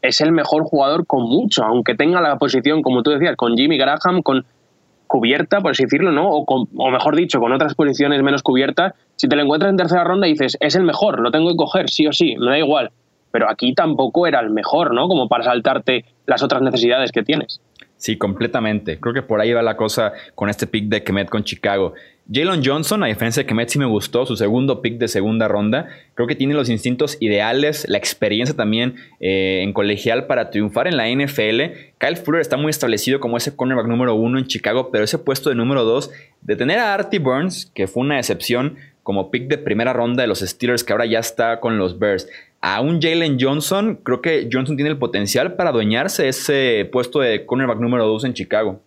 es 0.00 0.20
el 0.20 0.30
mejor 0.30 0.62
jugador 0.62 1.08
con 1.08 1.22
mucho, 1.22 1.64
aunque 1.64 1.96
tenga 1.96 2.20
la 2.20 2.38
posición, 2.38 2.82
como 2.82 3.02
tú 3.02 3.10
decías, 3.10 3.34
con 3.34 3.56
Jimmy 3.56 3.78
Graham, 3.78 4.22
con 4.22 4.46
cubierta, 5.08 5.60
por 5.60 5.72
así 5.72 5.82
decirlo, 5.82 6.12
¿no? 6.12 6.28
O, 6.28 6.44
o 6.46 6.90
mejor 6.92 7.16
dicho, 7.16 7.40
con 7.40 7.50
otras 7.50 7.74
posiciones 7.74 8.22
menos 8.22 8.44
cubiertas, 8.44 8.94
si 9.16 9.28
te 9.28 9.36
lo 9.36 9.42
encuentras 9.42 9.70
en 9.70 9.76
tercera 9.76 10.04
ronda 10.04 10.26
y 10.26 10.32
dices, 10.32 10.56
es 10.60 10.74
el 10.74 10.84
mejor, 10.84 11.20
lo 11.20 11.30
tengo 11.30 11.50
que 11.50 11.56
coger, 11.56 11.88
sí 11.88 12.06
o 12.06 12.12
sí, 12.12 12.36
me 12.36 12.50
da 12.50 12.58
igual. 12.58 12.90
Pero 13.30 13.50
aquí 13.50 13.74
tampoco 13.74 14.26
era 14.26 14.40
el 14.40 14.50
mejor, 14.50 14.94
¿no? 14.94 15.08
Como 15.08 15.28
para 15.28 15.44
saltarte 15.44 16.04
las 16.26 16.42
otras 16.42 16.62
necesidades 16.62 17.10
que 17.10 17.22
tienes. 17.22 17.60
Sí, 17.96 18.18
completamente. 18.18 19.00
Creo 19.00 19.14
que 19.14 19.22
por 19.22 19.40
ahí 19.40 19.52
va 19.52 19.62
la 19.62 19.76
cosa 19.76 20.12
con 20.34 20.50
este 20.50 20.66
pick 20.66 20.88
de 20.88 21.02
Kemet 21.02 21.30
con 21.30 21.42
Chicago. 21.42 21.94
Jalen 22.30 22.62
Johnson, 22.64 23.02
a 23.02 23.06
diferencia 23.06 23.42
de 23.42 23.46
Kemet, 23.46 23.68
sí 23.68 23.78
me 23.78 23.86
gustó, 23.86 24.26
su 24.26 24.36
segundo 24.36 24.82
pick 24.82 24.98
de 24.98 25.08
segunda 25.08 25.48
ronda. 25.48 25.88
Creo 26.14 26.26
que 26.26 26.34
tiene 26.34 26.54
los 26.54 26.68
instintos 26.68 27.16
ideales, 27.20 27.86
la 27.88 27.98
experiencia 27.98 28.56
también 28.56 28.96
eh, 29.20 29.60
en 29.62 29.72
colegial 29.72 30.26
para 30.26 30.50
triunfar 30.50 30.86
en 30.86 30.96
la 30.96 31.08
NFL. 31.08 31.96
Kyle 31.98 32.16
Fuller 32.16 32.40
está 32.40 32.56
muy 32.56 32.70
establecido 32.70 33.20
como 33.20 33.36
ese 33.36 33.54
cornerback 33.54 33.86
número 33.86 34.14
uno 34.14 34.38
en 34.38 34.46
Chicago, 34.46 34.90
pero 34.90 35.04
ese 35.04 35.18
puesto 35.18 35.48
de 35.48 35.54
número 35.54 35.84
dos, 35.84 36.10
de 36.42 36.56
tener 36.56 36.78
a 36.78 36.94
Artie 36.94 37.20
Burns, 37.20 37.70
que 37.74 37.86
fue 37.86 38.02
una 38.02 38.18
excepción 38.18 38.76
como 39.04 39.30
pick 39.30 39.48
de 39.48 39.58
primera 39.58 39.92
ronda 39.92 40.22
de 40.22 40.26
los 40.26 40.40
Steelers, 40.40 40.82
que 40.82 40.92
ahora 40.92 41.06
ya 41.06 41.20
está 41.20 41.60
con 41.60 41.78
los 41.78 41.98
Bears, 42.00 42.28
a 42.60 42.80
un 42.80 43.00
Jalen 43.00 43.36
Johnson, 43.38 44.00
creo 44.02 44.22
que 44.22 44.48
Johnson 44.50 44.76
tiene 44.76 44.90
el 44.90 44.96
potencial 44.96 45.54
para 45.54 45.68
adueñarse 45.70 46.26
ese 46.26 46.88
puesto 46.90 47.20
de 47.20 47.44
cornerback 47.44 47.78
número 47.78 48.06
2 48.06 48.24
en 48.24 48.34
Chicago. 48.34 48.80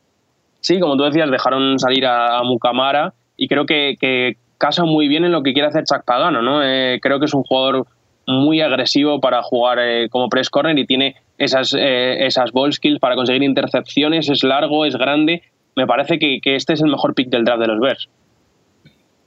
Sí, 0.59 0.79
como 0.79 0.97
tú 0.97 1.03
decías, 1.03 1.29
dejaron 1.29 1.77
salir 1.77 2.07
a, 2.07 2.41
Mukamara 2.43 3.13
y 3.37 3.47
creo 3.47 3.67
que, 3.67 4.35
casa 4.57 4.83
muy 4.83 5.07
bien 5.07 5.23
en 5.23 5.31
lo 5.31 5.43
que 5.43 5.53
quiere 5.53 5.67
hacer 5.67 5.83
Chuck 5.83 6.03
Pagano, 6.03 6.41
¿no? 6.41 6.63
Eh, 6.63 6.99
creo 6.99 7.19
que 7.19 7.25
es 7.25 7.33
un 7.35 7.43
jugador 7.43 7.85
muy 8.25 8.61
agresivo 8.61 9.21
para 9.21 9.43
jugar 9.43 9.77
eh, 9.79 10.09
como 10.09 10.27
press 10.27 10.49
corner 10.49 10.77
y 10.79 10.87
tiene 10.87 11.15
esas, 11.37 11.75
eh, 11.77 12.25
esas 12.25 12.51
ball 12.51 12.73
skills 12.73 12.99
para 12.99 13.15
conseguir 13.15 13.43
intercepciones, 13.43 14.27
es 14.27 14.43
largo, 14.43 14.85
es 14.85 14.95
grande. 14.95 15.43
Me 15.75 15.85
parece 15.85 16.17
que, 16.17 16.39
que 16.41 16.55
este 16.55 16.73
es 16.73 16.81
el 16.81 16.89
mejor 16.89 17.13
pick 17.13 17.29
del 17.29 17.45
draft 17.45 17.61
de 17.61 17.67
los 17.67 17.79
Bears. 17.79 18.09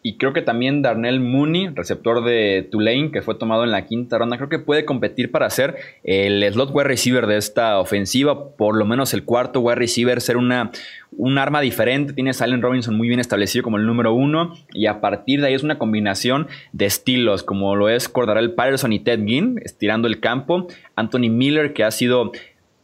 Y 0.02 0.16
creo 0.16 0.32
que 0.32 0.40
también 0.40 0.80
Darnell 0.80 1.20
Mooney, 1.20 1.68
receptor 1.74 2.24
de 2.24 2.66
Tulane, 2.70 3.10
que 3.10 3.20
fue 3.20 3.34
tomado 3.34 3.64
en 3.64 3.70
la 3.70 3.84
quinta 3.84 4.16
ronda, 4.16 4.38
creo 4.38 4.48
que 4.48 4.58
puede 4.58 4.86
competir 4.86 5.30
para 5.30 5.50
ser 5.50 5.76
el 6.04 6.42
slot 6.52 6.70
wide 6.72 6.88
receiver 6.88 7.26
de 7.26 7.36
esta 7.36 7.78
ofensiva, 7.78 8.56
por 8.56 8.76
lo 8.76 8.86
menos 8.86 9.12
el 9.12 9.24
cuarto 9.24 9.60
wide 9.60 9.74
receiver, 9.74 10.22
ser 10.22 10.38
una, 10.38 10.70
un 11.12 11.36
arma 11.36 11.60
diferente. 11.60 12.14
Tiene 12.14 12.30
a 12.30 12.44
Allen 12.44 12.62
Robinson 12.62 12.96
muy 12.96 13.08
bien 13.08 13.20
establecido 13.20 13.62
como 13.62 13.76
el 13.76 13.86
número 13.86 14.14
uno, 14.14 14.54
y 14.72 14.86
a 14.86 15.02
partir 15.02 15.42
de 15.42 15.48
ahí 15.48 15.54
es 15.54 15.62
una 15.62 15.78
combinación 15.78 16.48
de 16.72 16.86
estilos, 16.86 17.42
como 17.42 17.76
lo 17.76 17.90
es 17.90 18.08
Cordarel 18.08 18.54
Patterson 18.54 18.94
y 18.94 19.00
Ted 19.00 19.24
Ginn, 19.26 19.60
estirando 19.62 20.08
el 20.08 20.20
campo. 20.20 20.66
Anthony 20.96 21.28
Miller, 21.28 21.74
que 21.74 21.84
ha 21.84 21.90
sido 21.90 22.32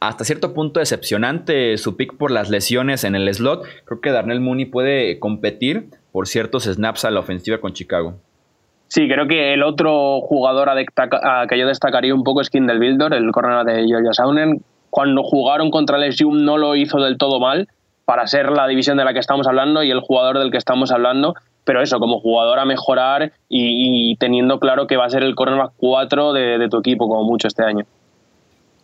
hasta 0.00 0.24
cierto 0.24 0.52
punto 0.52 0.80
decepcionante 0.80 1.78
su 1.78 1.96
pick 1.96 2.16
por 2.16 2.30
las 2.30 2.50
lesiones 2.50 3.04
en 3.04 3.14
el 3.14 3.32
slot. 3.32 3.64
Creo 3.86 4.00
que 4.00 4.10
Darnell 4.10 4.40
Mooney 4.40 4.66
puede 4.66 5.18
competir 5.18 5.86
por 6.16 6.28
ciertos 6.28 6.64
snaps 6.64 7.04
a 7.04 7.10
la 7.10 7.20
ofensiva 7.20 7.58
con 7.58 7.74
Chicago. 7.74 8.14
Sí, 8.88 9.06
creo 9.06 9.28
que 9.28 9.52
el 9.52 9.62
otro 9.62 10.22
jugador 10.22 10.70
a, 10.70 11.46
que 11.46 11.58
yo 11.58 11.66
destacaría 11.66 12.14
un 12.14 12.24
poco 12.24 12.40
es 12.40 12.48
Kindle 12.48 12.78
Builder, 12.78 13.12
el 13.12 13.30
corner 13.32 13.66
de 13.66 13.86
Georgia 13.86 14.14
Saunen. 14.14 14.62
Cuando 14.88 15.22
jugaron 15.22 15.70
contra 15.70 16.02
el 16.02 16.10
SU 16.14 16.32
no 16.32 16.56
lo 16.56 16.74
hizo 16.74 17.02
del 17.02 17.18
todo 17.18 17.38
mal 17.38 17.68
para 18.06 18.26
ser 18.26 18.50
la 18.50 18.66
división 18.66 18.96
de 18.96 19.04
la 19.04 19.12
que 19.12 19.18
estamos 19.18 19.46
hablando 19.46 19.82
y 19.82 19.90
el 19.90 20.00
jugador 20.00 20.38
del 20.38 20.50
que 20.50 20.56
estamos 20.56 20.90
hablando, 20.90 21.34
pero 21.64 21.82
eso, 21.82 21.98
como 21.98 22.18
jugador 22.18 22.60
a 22.60 22.64
mejorar 22.64 23.32
y, 23.50 24.16
teniendo 24.16 24.58
claro 24.58 24.86
que 24.86 24.96
va 24.96 25.04
a 25.04 25.10
ser 25.10 25.22
el 25.22 25.34
cornerback 25.34 25.72
4 25.76 26.32
de, 26.32 26.56
de 26.56 26.68
tu 26.70 26.78
equipo, 26.78 27.10
como 27.10 27.24
mucho 27.24 27.46
este 27.46 27.62
año. 27.62 27.84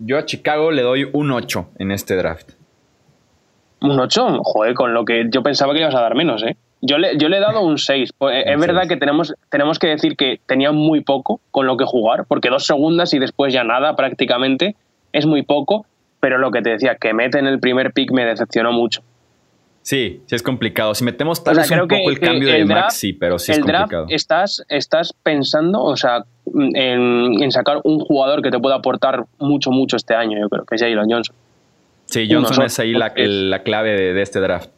Yo 0.01 0.19
a 0.19 0.27
Chicago 0.27 0.71
le 0.71 0.83
doy 0.83 1.09
un 1.11 1.31
8 1.31 1.71
en 1.79 1.93
este 1.93 2.15
draft. 2.15 2.51
¿Un 3.81 3.99
8? 3.99 4.41
Joder, 4.43 4.75
con 4.75 4.93
lo 4.93 5.07
que 5.07 5.31
yo 5.33 5.43
pensaba 5.43 5.73
que 5.73 5.81
ibas 5.81 5.95
a 5.95 6.03
dar 6.03 6.15
menos, 6.15 6.43
¿eh? 6.43 6.59
Yo 6.85 6.99
le, 6.99 7.17
yo 7.17 7.29
le 7.29 7.37
he 7.37 7.41
dado 7.41 7.61
un 7.61 7.79
6. 7.79 8.13
Pues, 8.19 8.45
es 8.45 8.61
verdad 8.61 8.89
que 8.89 8.97
tenemos, 8.97 9.35
tenemos 9.49 9.79
que 9.79 9.87
decir 9.87 10.17
que 10.17 10.41
tenía 10.47 10.73
muy 10.73 11.01
poco 11.01 11.41
con 11.53 11.67
lo 11.67 11.77
que 11.77 11.85
jugar, 11.85 12.27
porque 12.27 12.51
dos 12.51 12.67
segundas 12.67 13.15
y 13.15 13.21
después 13.21 13.55
ya 13.55 13.63
nada 13.63 13.95
prácticamente 13.95 14.75
es 15.13 15.25
muy 15.25 15.43
poco, 15.43 15.87
pero 16.19 16.39
lo 16.39 16.51
que 16.51 16.61
te 16.61 16.71
decía, 16.71 16.97
que 16.97 17.15
mete 17.15 17.39
en 17.39 17.47
el 17.47 17.61
primer 17.61 17.93
pick 17.93 18.11
me 18.11 18.25
decepcionó 18.25 18.73
mucho. 18.73 19.03
Sí, 19.83 20.23
sí 20.27 20.35
es 20.35 20.43
complicado. 20.43 20.95
Si 20.95 21.05
metemos 21.05 21.43
tal 21.43 21.57
vez 21.57 21.71
un 21.71 21.81
poco 21.81 22.11
el 22.11 22.19
cambio 22.19 22.53
de 22.53 22.65
Max, 22.65 22.95
sí, 22.95 23.13
pero 23.13 23.39
sí 23.39 23.53
es 23.53 23.59
complicado. 23.59 24.07
estás, 24.09 24.65
estás 24.69 25.13
pensando, 25.23 25.83
o 25.83 25.97
sea, 25.97 26.25
en, 26.55 27.51
sacar 27.53 27.81
un 27.85 28.01
jugador 28.01 28.43
que 28.43 28.51
te 28.51 28.59
pueda 28.59 28.77
aportar 28.77 29.25
mucho, 29.39 29.71
mucho 29.71 29.97
este 29.97 30.15
año, 30.15 30.39
yo 30.41 30.49
creo, 30.49 30.65
que 30.65 30.75
es 30.75 30.83
Jalen 30.83 31.11
Johnson. 31.11 31.37
Sí, 32.07 32.29
Johnson 32.31 32.65
es 32.65 32.79
ahí 32.79 32.93
la, 32.93 33.63
clave 33.63 34.13
de 34.13 34.23
este 34.23 34.41
draft. 34.41 34.71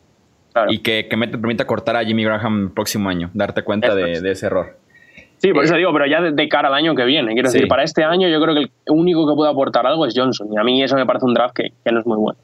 Y 0.69 0.79
que, 0.79 1.09
me 1.17 1.29
permita 1.29 1.67
cortar 1.67 1.97
a 1.97 2.05
Jimmy 2.05 2.25
Graham 2.25 2.65
el 2.65 2.71
próximo 2.71 3.09
año, 3.09 3.31
darte 3.35 3.63
cuenta 3.63 3.95
de, 3.95 4.13
ese 4.31 4.47
error. 4.47 4.77
Sí, 5.39 5.53
por 5.53 5.65
eso 5.65 5.75
digo, 5.75 5.93
pero 5.93 6.07
ya 6.07 6.23
de, 6.23 6.49
cara 6.49 6.69
al 6.69 6.75
año 6.75 6.95
que 6.95 7.05
viene. 7.05 7.33
Quiero 7.35 7.51
decir, 7.51 7.69
para 7.69 7.83
este 7.83 8.05
año 8.05 8.29
yo 8.29 8.41
creo 8.41 8.55
que 8.55 8.61
el 8.61 8.71
único 8.89 9.29
que 9.29 9.35
puede 9.35 9.51
aportar 9.51 9.87
algo 9.87 10.07
es 10.07 10.15
Johnson. 10.17 10.49
Y 10.53 10.59
a 10.59 10.63
mí 10.63 10.83
eso 10.83 10.97
me 10.97 11.05
parece 11.05 11.27
un 11.27 11.35
draft 11.35 11.55
que, 11.55 11.73
no 11.91 11.99
es 11.99 12.07
muy 12.07 12.17
bueno. 12.17 12.39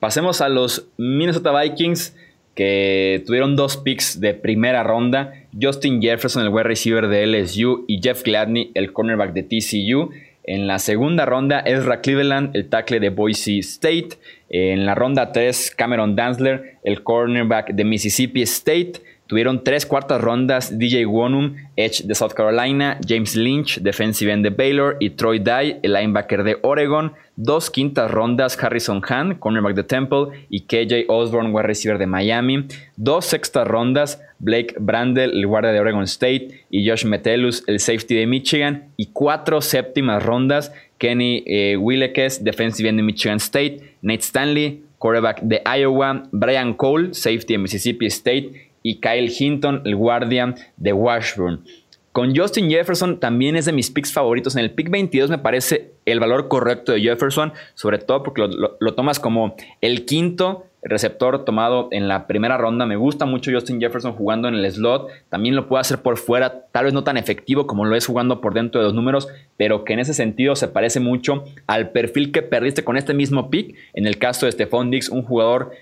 Pasemos 0.00 0.40
a 0.40 0.48
los 0.48 0.88
Minnesota 0.96 1.52
Vikings, 1.60 2.16
que 2.54 3.22
tuvieron 3.26 3.56
dos 3.56 3.76
picks 3.76 4.20
de 4.20 4.34
primera 4.34 4.82
ronda. 4.82 5.34
Justin 5.60 6.02
Jefferson, 6.02 6.42
el 6.42 6.48
wide 6.48 6.64
receiver 6.64 7.08
de 7.08 7.26
LSU, 7.26 7.84
y 7.86 8.00
Jeff 8.02 8.22
Gladney, 8.24 8.72
el 8.74 8.92
cornerback 8.92 9.32
de 9.32 9.42
TCU. 9.42 10.10
En 10.44 10.66
la 10.66 10.80
segunda 10.80 11.24
ronda, 11.24 11.60
Ezra 11.60 12.00
Cleveland, 12.00 12.56
el 12.56 12.68
tackle 12.68 12.98
de 12.98 13.10
Boise 13.10 13.58
State. 13.60 14.18
En 14.54 14.84
la 14.84 14.94
ronda 14.94 15.32
3, 15.32 15.72
Cameron 15.74 16.14
Danzler, 16.14 16.76
el 16.84 17.02
cornerback 17.02 17.72
de 17.72 17.84
Mississippi 17.84 18.42
State. 18.42 18.92
Tuvieron 19.32 19.64
tres 19.64 19.86
cuartas 19.86 20.20
rondas 20.20 20.78
DJ 20.78 21.06
Wonum, 21.06 21.56
Edge 21.76 22.02
de 22.04 22.14
South 22.14 22.34
Carolina, 22.34 22.98
James 23.08 23.34
Lynch, 23.34 23.78
defensive 23.80 24.30
end 24.30 24.44
de 24.44 24.50
Baylor 24.50 24.98
y 25.00 25.08
Troy 25.08 25.38
Dye, 25.38 25.78
el 25.82 25.94
linebacker 25.94 26.44
de 26.44 26.58
Oregon. 26.60 27.14
Dos 27.36 27.70
quintas 27.70 28.10
rondas, 28.10 28.62
Harrison 28.62 29.00
Hahn, 29.08 29.36
cornerback 29.36 29.74
de 29.74 29.84
Temple 29.84 30.44
y 30.50 30.66
KJ 30.66 31.06
Osborne, 31.08 31.48
wide 31.50 31.66
receiver 31.66 31.96
de 31.96 32.06
Miami. 32.06 32.66
Dos 32.96 33.24
sextas 33.24 33.66
rondas, 33.66 34.20
Blake 34.38 34.74
Brandel, 34.78 35.30
el 35.30 35.46
guardia 35.46 35.72
de 35.72 35.80
Oregon 35.80 36.04
State 36.04 36.66
y 36.68 36.86
Josh 36.86 37.06
Metellus, 37.06 37.64
el 37.68 37.80
safety 37.80 38.14
de 38.14 38.26
Michigan. 38.26 38.90
Y 38.98 39.12
cuatro 39.14 39.62
séptimas 39.62 40.22
rondas, 40.22 40.74
Kenny 40.98 41.42
eh, 41.46 41.78
Willekes, 41.78 42.44
defensive 42.44 42.86
end 42.86 42.98
de 42.98 43.02
Michigan 43.02 43.38
State, 43.38 43.96
Nate 44.02 44.20
Stanley, 44.20 44.82
quarterback 44.98 45.40
de 45.40 45.62
Iowa, 45.64 46.24
Brian 46.32 46.74
Cole, 46.74 47.14
safety 47.14 47.54
de 47.54 47.58
Mississippi 47.58 48.06
State 48.08 48.71
y 48.82 49.00
Kyle 49.00 49.32
Hinton, 49.36 49.82
el 49.84 49.96
guardia 49.96 50.54
de 50.76 50.92
Washburn. 50.92 51.64
Con 52.12 52.36
Justin 52.36 52.68
Jefferson 52.68 53.20
también 53.20 53.56
es 53.56 53.64
de 53.64 53.72
mis 53.72 53.90
picks 53.90 54.12
favoritos. 54.12 54.54
En 54.56 54.62
el 54.62 54.72
pick 54.72 54.90
22 54.90 55.30
me 55.30 55.38
parece 55.38 55.92
el 56.04 56.20
valor 56.20 56.48
correcto 56.48 56.92
de 56.92 57.00
Jefferson, 57.00 57.52
sobre 57.74 57.98
todo 57.98 58.22
porque 58.22 58.46
lo 58.46 58.94
tomas 58.94 59.18
como 59.18 59.56
el 59.80 60.04
quinto 60.04 60.66
receptor 60.82 61.44
tomado 61.44 61.88
en 61.92 62.08
la 62.08 62.26
primera 62.26 62.58
ronda. 62.58 62.86
Me 62.86 62.96
gusta 62.96 63.24
mucho 63.24 63.52
Justin 63.52 63.80
Jefferson 63.80 64.12
jugando 64.12 64.48
en 64.48 64.56
el 64.56 64.70
slot. 64.70 65.08
También 65.28 65.54
lo 65.54 65.68
puede 65.68 65.80
hacer 65.80 66.02
por 66.02 66.18
fuera, 66.18 66.66
tal 66.72 66.86
vez 66.86 66.94
no 66.94 67.04
tan 67.04 67.16
efectivo 67.16 67.66
como 67.66 67.84
lo 67.84 67.96
es 67.96 68.06
jugando 68.06 68.40
por 68.40 68.52
dentro 68.52 68.80
de 68.80 68.86
los 68.86 68.94
números, 68.94 69.28
pero 69.56 69.84
que 69.84 69.92
en 69.92 70.00
ese 70.00 70.14
sentido 70.14 70.56
se 70.56 70.68
parece 70.68 71.00
mucho 71.00 71.44
al 71.66 71.90
perfil 71.90 72.32
que 72.32 72.42
perdiste 72.42 72.84
con 72.84 72.96
este 72.96 73.14
mismo 73.14 73.48
pick. 73.48 73.76
En 73.94 74.06
el 74.06 74.18
caso 74.18 74.46
de 74.46 74.52
Stephon 74.52 74.90
Diggs, 74.90 75.08
un 75.08 75.22
jugador 75.22 75.72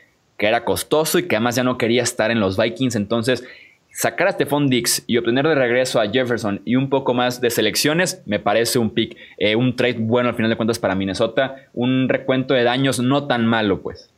que 0.40 0.46
era 0.46 0.64
costoso 0.64 1.18
y 1.18 1.28
que 1.28 1.36
además 1.36 1.56
ya 1.56 1.64
no 1.64 1.76
quería 1.76 2.02
estar 2.02 2.30
en 2.30 2.40
los 2.40 2.56
Vikings. 2.56 2.96
Entonces, 2.96 3.46
sacar 3.90 4.26
a 4.26 4.32
Stephon 4.32 4.68
Diggs 4.68 5.04
y 5.06 5.18
obtener 5.18 5.46
de 5.46 5.54
regreso 5.54 6.00
a 6.00 6.08
Jefferson 6.08 6.62
y 6.64 6.76
un 6.76 6.88
poco 6.88 7.12
más 7.12 7.42
de 7.42 7.50
selecciones, 7.50 8.22
me 8.24 8.38
parece 8.38 8.78
un 8.78 8.88
pick, 8.88 9.18
eh, 9.36 9.54
un 9.54 9.76
trade 9.76 9.98
bueno 9.98 10.30
al 10.30 10.34
final 10.34 10.50
de 10.50 10.56
cuentas 10.56 10.78
para 10.78 10.94
Minnesota. 10.94 11.56
Un 11.74 12.08
recuento 12.08 12.54
de 12.54 12.64
daños 12.64 13.00
no 13.00 13.26
tan 13.26 13.44
malo, 13.46 13.82
pues. 13.82 14.10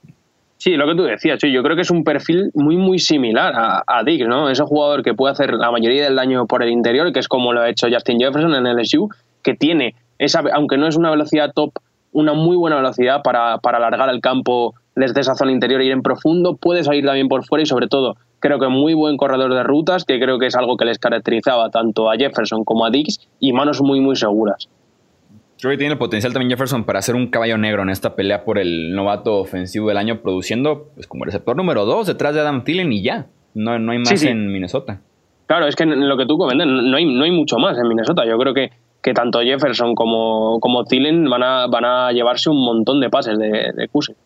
Sí, 0.58 0.76
lo 0.76 0.86
que 0.86 0.94
tú 0.94 1.02
decías, 1.02 1.40
yo 1.42 1.60
creo 1.64 1.74
que 1.74 1.82
es 1.82 1.90
un 1.90 2.04
perfil 2.04 2.52
muy, 2.54 2.76
muy 2.76 3.00
similar 3.00 3.82
a, 3.84 4.04
Diggs, 4.04 4.28
¿no? 4.28 4.48
Ese 4.48 4.62
jugador 4.62 5.02
que 5.02 5.14
puede 5.14 5.32
hacer 5.32 5.52
la 5.54 5.72
mayoría 5.72 6.04
del 6.04 6.14
daño 6.14 6.46
por 6.46 6.62
el 6.62 6.70
interior, 6.70 7.12
que 7.12 7.18
es 7.18 7.26
como 7.26 7.52
lo 7.52 7.62
ha 7.62 7.68
hecho 7.68 7.88
Justin 7.90 8.20
Jefferson 8.20 8.54
en 8.54 8.76
LSU, 8.76 9.08
que 9.42 9.54
tiene, 9.54 9.96
esa, 10.20 10.44
aunque 10.54 10.76
no 10.76 10.86
es 10.86 10.94
una 10.94 11.10
velocidad 11.10 11.50
top, 11.52 11.72
una 12.12 12.32
muy 12.32 12.54
buena 12.54 12.76
velocidad 12.76 13.22
para, 13.24 13.58
para 13.58 13.78
alargar 13.78 14.08
el 14.10 14.20
campo 14.20 14.76
desde 14.94 15.20
esa 15.20 15.34
zona 15.34 15.52
interior 15.52 15.80
e 15.80 15.86
ir 15.86 15.92
en 15.92 16.02
profundo, 16.02 16.56
puede 16.56 16.84
salir 16.84 17.04
también 17.04 17.28
por 17.28 17.44
fuera 17.44 17.62
y 17.62 17.66
sobre 17.66 17.88
todo 17.88 18.16
creo 18.40 18.58
que 18.58 18.68
muy 18.68 18.92
buen 18.92 19.16
corredor 19.16 19.54
de 19.54 19.62
rutas, 19.62 20.04
que 20.04 20.18
creo 20.20 20.38
que 20.38 20.46
es 20.46 20.56
algo 20.56 20.76
que 20.76 20.84
les 20.84 20.98
caracterizaba 20.98 21.70
tanto 21.70 22.10
a 22.10 22.16
Jefferson 22.16 22.64
como 22.64 22.84
a 22.84 22.90
Diggs, 22.90 23.28
y 23.38 23.52
manos 23.52 23.80
muy, 23.80 24.00
muy 24.00 24.16
seguras. 24.16 24.68
Creo 25.60 25.70
que 25.70 25.78
tiene 25.78 25.92
el 25.92 25.98
potencial 25.98 26.32
también 26.32 26.50
Jefferson 26.50 26.82
para 26.84 27.00
ser 27.02 27.14
un 27.14 27.28
caballo 27.28 27.56
negro 27.56 27.82
en 27.82 27.90
esta 27.90 28.16
pelea 28.16 28.44
por 28.44 28.58
el 28.58 28.96
novato 28.96 29.38
ofensivo 29.38 29.88
del 29.88 29.96
año, 29.96 30.20
produciendo 30.20 30.88
pues, 30.96 31.06
como 31.06 31.24
receptor 31.24 31.56
número 31.56 31.84
2 31.84 32.08
detrás 32.08 32.34
de 32.34 32.40
Adam 32.40 32.64
Thielen 32.64 32.92
y 32.92 33.02
ya. 33.02 33.28
No, 33.54 33.78
no 33.78 33.92
hay 33.92 33.98
más 33.98 34.22
en 34.24 34.50
Minnesota. 34.52 35.00
Claro, 35.46 35.68
es 35.68 35.76
que 35.76 35.84
en 35.84 36.08
lo 36.08 36.16
que 36.16 36.26
tú 36.26 36.36
comentas, 36.36 36.66
no 36.66 36.96
hay, 36.96 37.04
no 37.04 37.22
hay 37.22 37.30
mucho 37.30 37.58
más 37.58 37.78
en 37.78 37.86
Minnesota. 37.86 38.24
Yo 38.26 38.36
creo 38.38 38.54
que, 38.54 38.70
que 39.00 39.12
tanto 39.12 39.40
Jefferson 39.40 39.94
como, 39.94 40.58
como 40.58 40.84
Thielen 40.84 41.30
van 41.30 41.44
a, 41.44 41.66
van 41.68 41.84
a 41.84 42.10
llevarse 42.10 42.50
un 42.50 42.64
montón 42.64 43.00
de 43.00 43.08
pases 43.08 43.38
de, 43.38 43.70
de 43.76 43.88
Kuse. 43.88 44.16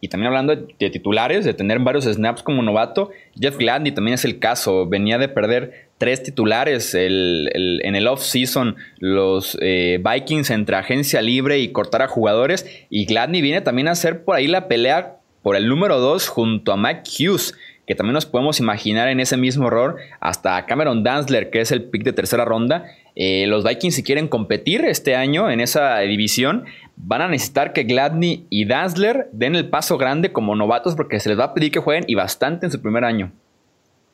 Y 0.00 0.08
también 0.08 0.28
hablando 0.28 0.56
de 0.56 0.90
titulares, 0.90 1.44
de 1.44 1.54
tener 1.54 1.78
varios 1.78 2.04
snaps 2.04 2.42
como 2.42 2.62
novato, 2.62 3.10
Jeff 3.38 3.58
Gladney 3.58 3.92
también 3.92 4.14
es 4.14 4.24
el 4.24 4.38
caso. 4.38 4.86
Venía 4.86 5.18
de 5.18 5.28
perder 5.28 5.88
tres 5.98 6.22
titulares 6.22 6.94
en 6.94 7.94
el 7.94 8.06
off-season, 8.06 8.76
los 8.98 9.58
eh, 9.60 10.02
Vikings 10.02 10.50
entre 10.50 10.76
agencia 10.76 11.20
libre 11.20 11.58
y 11.58 11.72
cortar 11.72 12.02
a 12.02 12.08
jugadores. 12.08 12.66
Y 12.88 13.04
Gladney 13.04 13.42
viene 13.42 13.60
también 13.60 13.88
a 13.88 13.92
hacer 13.92 14.24
por 14.24 14.36
ahí 14.36 14.46
la 14.46 14.68
pelea 14.68 15.16
por 15.42 15.56
el 15.56 15.68
número 15.68 15.98
dos 15.98 16.28
junto 16.28 16.72
a 16.72 16.76
Mike 16.76 17.02
Hughes 17.18 17.54
que 17.90 17.96
también 17.96 18.14
nos 18.14 18.24
podemos 18.24 18.60
imaginar 18.60 19.08
en 19.08 19.18
ese 19.18 19.36
mismo 19.36 19.66
error, 19.66 19.96
hasta 20.20 20.64
Cameron 20.64 21.02
Danzler, 21.02 21.50
que 21.50 21.60
es 21.60 21.72
el 21.72 21.82
pick 21.82 22.04
de 22.04 22.12
tercera 22.12 22.44
ronda. 22.44 22.84
Eh, 23.16 23.46
los 23.46 23.64
Vikings, 23.64 23.94
si 23.94 24.02
quieren 24.02 24.28
competir 24.28 24.84
este 24.84 25.16
año 25.16 25.50
en 25.50 25.60
esa 25.60 25.98
división, 25.98 26.64
van 26.96 27.22
a 27.22 27.28
necesitar 27.28 27.72
que 27.72 27.84
Gladney 27.84 28.46
y 28.50 28.64
Danzler 28.66 29.28
den 29.32 29.56
el 29.56 29.68
paso 29.68 29.98
grande 29.98 30.32
como 30.32 30.54
novatos 30.54 30.94
porque 30.94 31.20
se 31.20 31.28
les 31.28 31.38
va 31.38 31.44
a 31.44 31.54
pedir 31.54 31.70
que 31.70 31.80
jueguen 31.80 32.04
y 32.06 32.14
bastante 32.14 32.66
en 32.66 32.72
su 32.72 32.80
primer 32.80 33.04
año. 33.04 33.32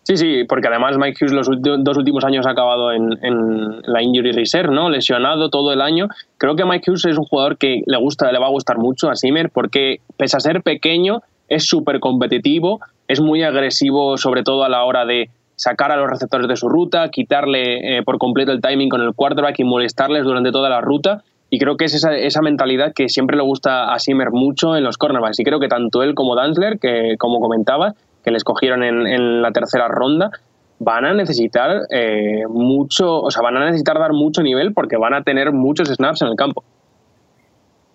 Sí, 0.07 0.17
sí, 0.17 0.45
porque 0.49 0.69
además 0.69 0.97
Mike 0.99 1.25
Hughes 1.25 1.33
los 1.33 1.49
dos 1.51 1.97
últimos 1.97 2.25
años 2.25 2.47
ha 2.47 2.51
acabado 2.51 2.93
en, 2.93 3.83
la 3.83 4.03
injury 4.03 4.31
reserve, 4.31 4.73
¿no? 4.73 4.89
Lesionado 4.89 5.51
todo 5.51 5.73
el 5.73 5.81
año. 5.81 6.07
Creo 6.39 6.55
que 6.55 6.65
Mike 6.65 6.89
Hughes 6.89 7.07
es 7.07 7.19
un 7.19 7.25
jugador 7.25 7.59
que 7.59 7.83
le 7.85 7.99
gusta, 7.99 8.31
le 8.31 8.39
va 8.39 8.47
a 8.47 8.51
gustar 8.51 8.79
mucho 8.79 9.11
a 9.11 9.17
Zimmer 9.17 9.51
porque 9.51 9.99
pese 10.17 10.37
a 10.37 10.41
ser 10.41 10.63
pequeño, 10.63 11.23
es 11.49 11.67
súper 11.67 11.99
competitivo, 11.99 12.79
es 13.09 13.21
muy 13.21 13.43
agresivo 13.43 14.17
sobre 14.17 14.45
todo 14.45 14.63
a 14.63 14.69
la 14.69 14.85
hora 14.85 15.05
de 15.07 15.29
sacar 15.57 15.91
a 15.91 15.97
los 15.97 16.09
receptores 16.09 16.49
de 16.49 16.57
su 16.57 16.69
ruta, 16.69 17.09
quitarle 17.09 17.99
eh, 17.99 18.03
por 18.03 18.19
completo 18.19 18.53
el 18.53 18.61
timing 18.61 18.89
con 18.89 19.01
el 19.01 19.15
quarterback 19.15 19.59
y 19.59 19.65
molestarles 19.65 20.25
durante 20.25 20.53
toda 20.53 20.71
la 20.71 20.81
ruta. 20.81 21.25
Y 21.49 21.59
creo 21.59 21.77
que 21.77 21.87
es 21.87 21.95
esa, 21.95 22.15
esa 22.15 22.43
mentalidad 22.43 22.93
que 22.93 23.09
siempre 23.09 23.37
le 23.37 23.43
gusta 23.43 23.93
a 23.93 23.99
Simmer 23.99 24.31
mucho 24.33 24.77
en 24.77 24.85
los 24.85 24.99
cornerbacks. 24.99 25.39
Y 25.39 25.45
creo 25.45 25.61
que 25.61 25.69
tanto 25.69 26.03
él 26.03 26.15
como 26.15 26.35
Danzler, 26.35 26.79
que 26.79 27.17
como 27.19 27.41
comentabas, 27.41 27.95
que 28.25 28.31
les 28.31 28.45
cogieron 28.45 28.83
en, 28.83 29.07
en 29.07 29.43
la 29.43 29.53
tercera 29.53 29.89
ronda, 29.89 30.31
van 30.79 31.05
a 31.05 31.15
necesitar 31.15 31.83
eh, 31.91 32.43
mucho, 32.49 33.23
o 33.23 33.31
sea, 33.31 33.43
van 33.43 33.57
a 33.57 33.65
necesitar 33.67 33.99
dar 33.99 34.13
mucho 34.13 34.43
nivel 34.43 34.75
porque 34.75 34.97
van 34.97 35.15
a 35.15 35.23
tener 35.23 35.53
muchos 35.53 35.89
snaps 35.89 36.23
en 36.23 36.29
el 36.29 36.37
campo. 36.37 36.65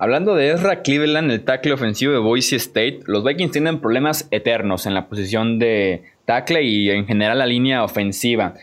Hablando 0.01 0.33
de 0.33 0.49
Ezra 0.49 0.81
Cleveland, 0.81 1.29
el 1.29 1.43
tackle 1.43 1.73
ofensivo 1.73 2.11
de 2.11 2.17
Boise 2.17 2.55
State, 2.55 3.01
los 3.05 3.23
Vikings 3.23 3.51
tienen 3.51 3.79
problemas 3.79 4.27
eternos 4.31 4.87
en 4.87 4.95
la 4.95 5.07
posición 5.07 5.59
de 5.59 6.01
tackle 6.25 6.63
y 6.63 6.89
en 6.89 7.05
general 7.05 7.37
la 7.37 7.45
línea 7.45 7.83
ofensiva. 7.83 8.55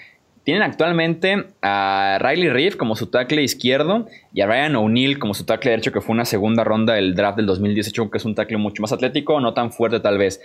Tienen 0.42 0.64
actualmente 0.64 1.46
a 1.62 2.18
Riley 2.20 2.48
Reef 2.48 2.74
como 2.74 2.96
su 2.96 3.06
tackle 3.06 3.40
izquierdo 3.44 4.08
y 4.34 4.40
a 4.40 4.48
Ryan 4.48 4.74
O'Neill 4.74 5.20
como 5.20 5.32
su 5.32 5.44
tackle 5.44 5.70
derecho, 5.70 5.92
que 5.92 6.00
fue 6.00 6.12
una 6.12 6.24
segunda 6.24 6.64
ronda 6.64 6.94
del 6.94 7.14
draft 7.14 7.36
del 7.36 7.46
2018, 7.46 8.10
que 8.10 8.18
es 8.18 8.24
un 8.24 8.34
tackle 8.34 8.56
mucho 8.56 8.82
más 8.82 8.90
atlético, 8.90 9.40
no 9.40 9.54
tan 9.54 9.70
fuerte 9.70 10.00
tal 10.00 10.18
vez. 10.18 10.40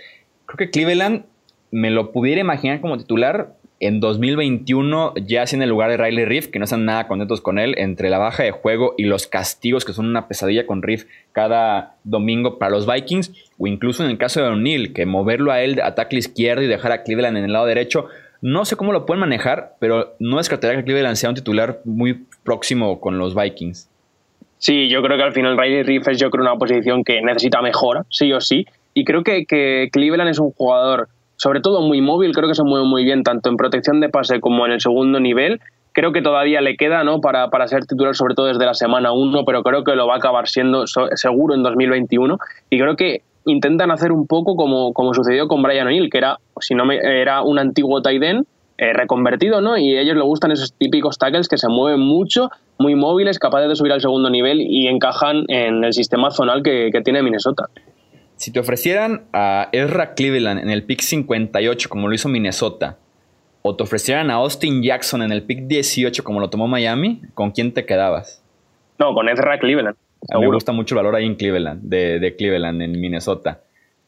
Creo 0.46 0.58
que 0.58 0.70
Cleveland 0.70 1.24
me 1.72 1.90
lo 1.90 2.12
pudiera 2.12 2.40
imaginar 2.40 2.80
como 2.80 2.98
titular, 2.98 3.56
en 3.80 4.00
2021 4.00 5.14
ya 5.26 5.44
en 5.52 5.62
el 5.62 5.68
lugar 5.68 5.90
de 5.90 5.96
Riley 5.96 6.24
Reef, 6.24 6.48
que 6.48 6.58
no 6.58 6.64
están 6.64 6.84
nada 6.84 7.06
contentos 7.06 7.40
con 7.40 7.58
él, 7.58 7.74
entre 7.76 8.08
la 8.08 8.18
baja 8.18 8.42
de 8.42 8.50
juego 8.50 8.94
y 8.96 9.04
los 9.04 9.26
castigos 9.26 9.84
que 9.84 9.92
son 9.92 10.06
una 10.06 10.28
pesadilla 10.28 10.66
con 10.66 10.82
Reef 10.82 11.04
cada 11.32 11.96
domingo 12.04 12.58
para 12.58 12.70
los 12.70 12.86
Vikings, 12.86 13.32
o 13.58 13.66
incluso 13.66 14.04
en 14.04 14.10
el 14.10 14.18
caso 14.18 14.40
de 14.40 14.48
O'Neill, 14.48 14.92
que 14.92 15.06
moverlo 15.06 15.52
a 15.52 15.62
él 15.62 15.80
a 15.82 15.94
tackle 15.94 16.18
izquierdo 16.18 16.62
y 16.62 16.66
dejar 16.66 16.92
a 16.92 17.02
Cleveland 17.02 17.36
en 17.36 17.44
el 17.44 17.52
lado 17.52 17.66
derecho, 17.66 18.06
no 18.40 18.64
sé 18.64 18.76
cómo 18.76 18.92
lo 18.92 19.06
pueden 19.06 19.20
manejar, 19.20 19.74
pero 19.80 20.14
no 20.18 20.36
descartaría 20.36 20.78
que 20.78 20.84
Cleveland 20.84 21.16
sea 21.16 21.30
un 21.30 21.34
titular 21.34 21.80
muy 21.84 22.26
próximo 22.42 23.00
con 23.00 23.18
los 23.18 23.34
Vikings. 23.34 23.90
Sí, 24.58 24.88
yo 24.88 25.02
creo 25.02 25.16
que 25.16 25.24
al 25.24 25.32
final 25.32 25.58
Riley 25.58 25.82
Reef 25.82 26.08
es 26.08 26.18
yo 26.18 26.30
creo 26.30 26.44
una 26.44 26.56
posición 26.56 27.04
que 27.04 27.20
necesita 27.20 27.60
mejora, 27.60 28.04
sí 28.08 28.32
o 28.32 28.40
sí, 28.40 28.66
y 28.94 29.04
creo 29.04 29.24
que 29.24 29.88
Cleveland 29.92 30.30
es 30.30 30.38
un 30.38 30.52
jugador 30.52 31.08
sobre 31.36 31.60
todo 31.60 31.82
muy 31.82 32.00
móvil, 32.00 32.32
creo 32.32 32.48
que 32.48 32.54
se 32.54 32.62
mueve 32.62 32.86
muy 32.86 33.04
bien 33.04 33.22
tanto 33.22 33.50
en 33.50 33.56
protección 33.56 34.00
de 34.00 34.08
pase 34.08 34.40
como 34.40 34.66
en 34.66 34.72
el 34.72 34.80
segundo 34.80 35.20
nivel. 35.20 35.60
Creo 35.92 36.12
que 36.12 36.22
todavía 36.22 36.60
le 36.60 36.76
queda 36.76 37.04
¿no? 37.04 37.20
para, 37.20 37.50
para 37.50 37.68
ser 37.68 37.86
titular, 37.86 38.14
sobre 38.14 38.34
todo 38.34 38.46
desde 38.46 38.64
la 38.64 38.74
semana 38.74 39.12
1, 39.12 39.44
pero 39.44 39.62
creo 39.62 39.84
que 39.84 39.94
lo 39.94 40.06
va 40.06 40.14
a 40.14 40.18
acabar 40.18 40.48
siendo 40.48 40.84
seguro 40.86 41.54
en 41.54 41.62
2021. 41.62 42.38
Y 42.70 42.78
creo 42.78 42.96
que 42.96 43.22
intentan 43.46 43.90
hacer 43.90 44.10
un 44.10 44.26
poco 44.26 44.56
como, 44.56 44.92
como 44.92 45.14
sucedió 45.14 45.46
con 45.48 45.62
Brian 45.62 45.86
O'Neill, 45.86 46.10
que 46.10 46.18
era, 46.18 46.38
si 46.60 46.74
no 46.74 46.84
me, 46.84 46.96
era 46.96 47.42
un 47.42 47.58
antiguo 47.58 48.00
end 48.04 48.46
eh, 48.76 48.92
reconvertido, 48.92 49.60
¿no? 49.60 49.76
Y 49.76 49.96
a 49.96 50.00
ellos 50.00 50.16
les 50.16 50.24
gustan 50.24 50.50
esos 50.50 50.72
típicos 50.72 51.18
tackles 51.18 51.48
que 51.48 51.58
se 51.58 51.68
mueven 51.68 52.00
mucho, 52.00 52.50
muy 52.78 52.96
móviles, 52.96 53.38
capaces 53.38 53.68
de 53.68 53.76
subir 53.76 53.92
al 53.92 54.00
segundo 54.00 54.30
nivel 54.30 54.60
y 54.60 54.88
encajan 54.88 55.44
en 55.48 55.84
el 55.84 55.92
sistema 55.92 56.30
zonal 56.30 56.62
que 56.62 56.90
tiene 57.04 57.22
Minnesota. 57.22 57.68
Si 58.36 58.52
te 58.52 58.60
ofrecieran 58.60 59.24
a 59.32 59.68
Ezra 59.72 60.14
Cleveland 60.14 60.60
en 60.60 60.70
el 60.70 60.82
pick 60.82 61.00
58 61.00 61.88
como 61.88 62.08
lo 62.08 62.14
hizo 62.14 62.28
Minnesota, 62.28 62.98
o 63.62 63.74
te 63.76 63.82
ofrecieran 63.82 64.30
a 64.30 64.34
Austin 64.34 64.82
Jackson 64.82 65.22
en 65.22 65.32
el 65.32 65.42
pick 65.42 65.66
18 65.66 66.22
como 66.22 66.40
lo 66.40 66.50
tomó 66.50 66.68
Miami, 66.68 67.22
¿con 67.34 67.50
quién 67.50 67.72
te 67.72 67.86
quedabas? 67.86 68.42
No, 68.98 69.14
con 69.14 69.28
Ezra 69.28 69.58
Cleveland. 69.58 69.96
me 70.38 70.46
gusta 70.46 70.72
mucho 70.72 70.94
el 70.94 70.96
valor 70.96 71.16
ahí 71.16 71.26
en 71.26 71.34
Cleveland, 71.36 71.82
de, 71.82 72.18
de 72.18 72.36
Cleveland, 72.36 72.82
en 72.82 73.00
Minnesota. 73.00 73.60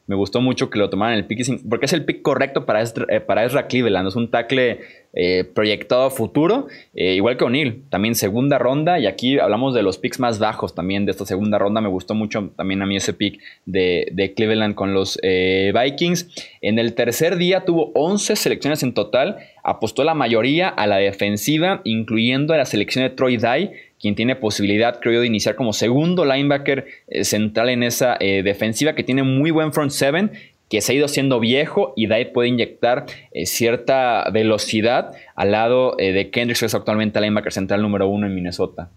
Me 0.07 0.15
gustó 0.15 0.39
mucho 0.39 0.69
que 0.69 0.79
lo 0.79 0.89
tomaran 0.89 1.17
el 1.17 1.25
pick, 1.25 1.45
porque 1.69 1.85
es 1.85 1.91
el 1.91 2.05
pick 2.05 2.21
correcto 2.21 2.65
para 2.65 2.81
Ezra, 2.81 3.05
eh, 3.09 3.67
Cleveland. 3.67 4.07
Es 4.07 4.15
un 4.15 4.31
tackle 4.31 4.79
eh, 5.13 5.43
proyectado 5.43 6.03
a 6.03 6.09
futuro, 6.09 6.67
eh, 6.95 7.15
igual 7.15 7.35
que 7.35 7.43
O'Neill, 7.43 7.83
también 7.89 8.15
segunda 8.15 8.57
ronda. 8.57 8.99
Y 8.99 9.05
aquí 9.05 9.37
hablamos 9.37 9.73
de 9.73 9.83
los 9.83 9.97
picks 9.97 10.21
más 10.21 10.39
bajos 10.39 10.73
también 10.73 11.05
de 11.05 11.11
esta 11.11 11.25
segunda 11.25 11.57
ronda. 11.57 11.81
Me 11.81 11.89
gustó 11.89 12.15
mucho 12.15 12.51
también 12.55 12.81
a 12.81 12.85
mí 12.85 12.95
ese 12.95 13.11
pick 13.11 13.41
de, 13.65 14.07
de 14.13 14.33
Cleveland 14.33 14.75
con 14.75 14.93
los 14.93 15.19
Vikings. 15.21 16.29
En 16.61 16.79
el 16.79 16.93
tercer 16.93 17.35
día 17.35 17.65
tuvo 17.65 17.91
11 17.93 18.37
selecciones 18.37 18.83
en 18.83 18.93
total. 18.93 19.39
Apostó 19.61 20.05
la 20.05 20.13
mayoría 20.13 20.69
a 20.69 20.87
la 20.87 20.95
defensiva, 20.95 21.81
incluyendo 21.83 22.53
a 22.53 22.57
la 22.57 22.65
selección 22.65 23.03
de 23.03 23.09
Troy 23.09 23.35
Dye 23.35 23.86
quien 23.99 24.15
tiene 24.15 24.35
posibilidad, 24.35 24.99
creo 24.99 25.15
yo, 25.15 25.21
de 25.21 25.27
iniciar 25.27 25.55
como 25.55 25.73
segundo 25.73 26.25
linebacker 26.25 26.85
eh, 27.07 27.23
central 27.23 27.69
en 27.69 27.83
esa 27.83 28.15
eh, 28.19 28.43
defensiva, 28.43 28.93
que 28.93 29.03
tiene 29.03 29.23
muy 29.23 29.51
buen 29.51 29.73
front 29.73 29.91
seven, 29.91 30.31
que 30.69 30.81
se 30.81 30.91
ha 30.91 30.95
ido 30.95 31.05
haciendo 31.05 31.39
viejo 31.39 31.93
y 31.95 32.07
de 32.07 32.15
ahí 32.15 32.25
puede 32.25 32.49
inyectar 32.49 33.05
eh, 33.31 33.45
cierta 33.45 34.29
velocidad 34.31 35.13
al 35.35 35.51
lado 35.51 35.95
de 35.97 36.29
Kendricks, 36.29 36.59
que 36.59 36.65
es 36.65 36.75
actualmente 36.75 37.21
linebacker 37.21 37.53
central 37.53 37.81
número 37.81 38.07
uno 38.07 38.27
en 38.27 38.35
Minnesota. 38.35 38.89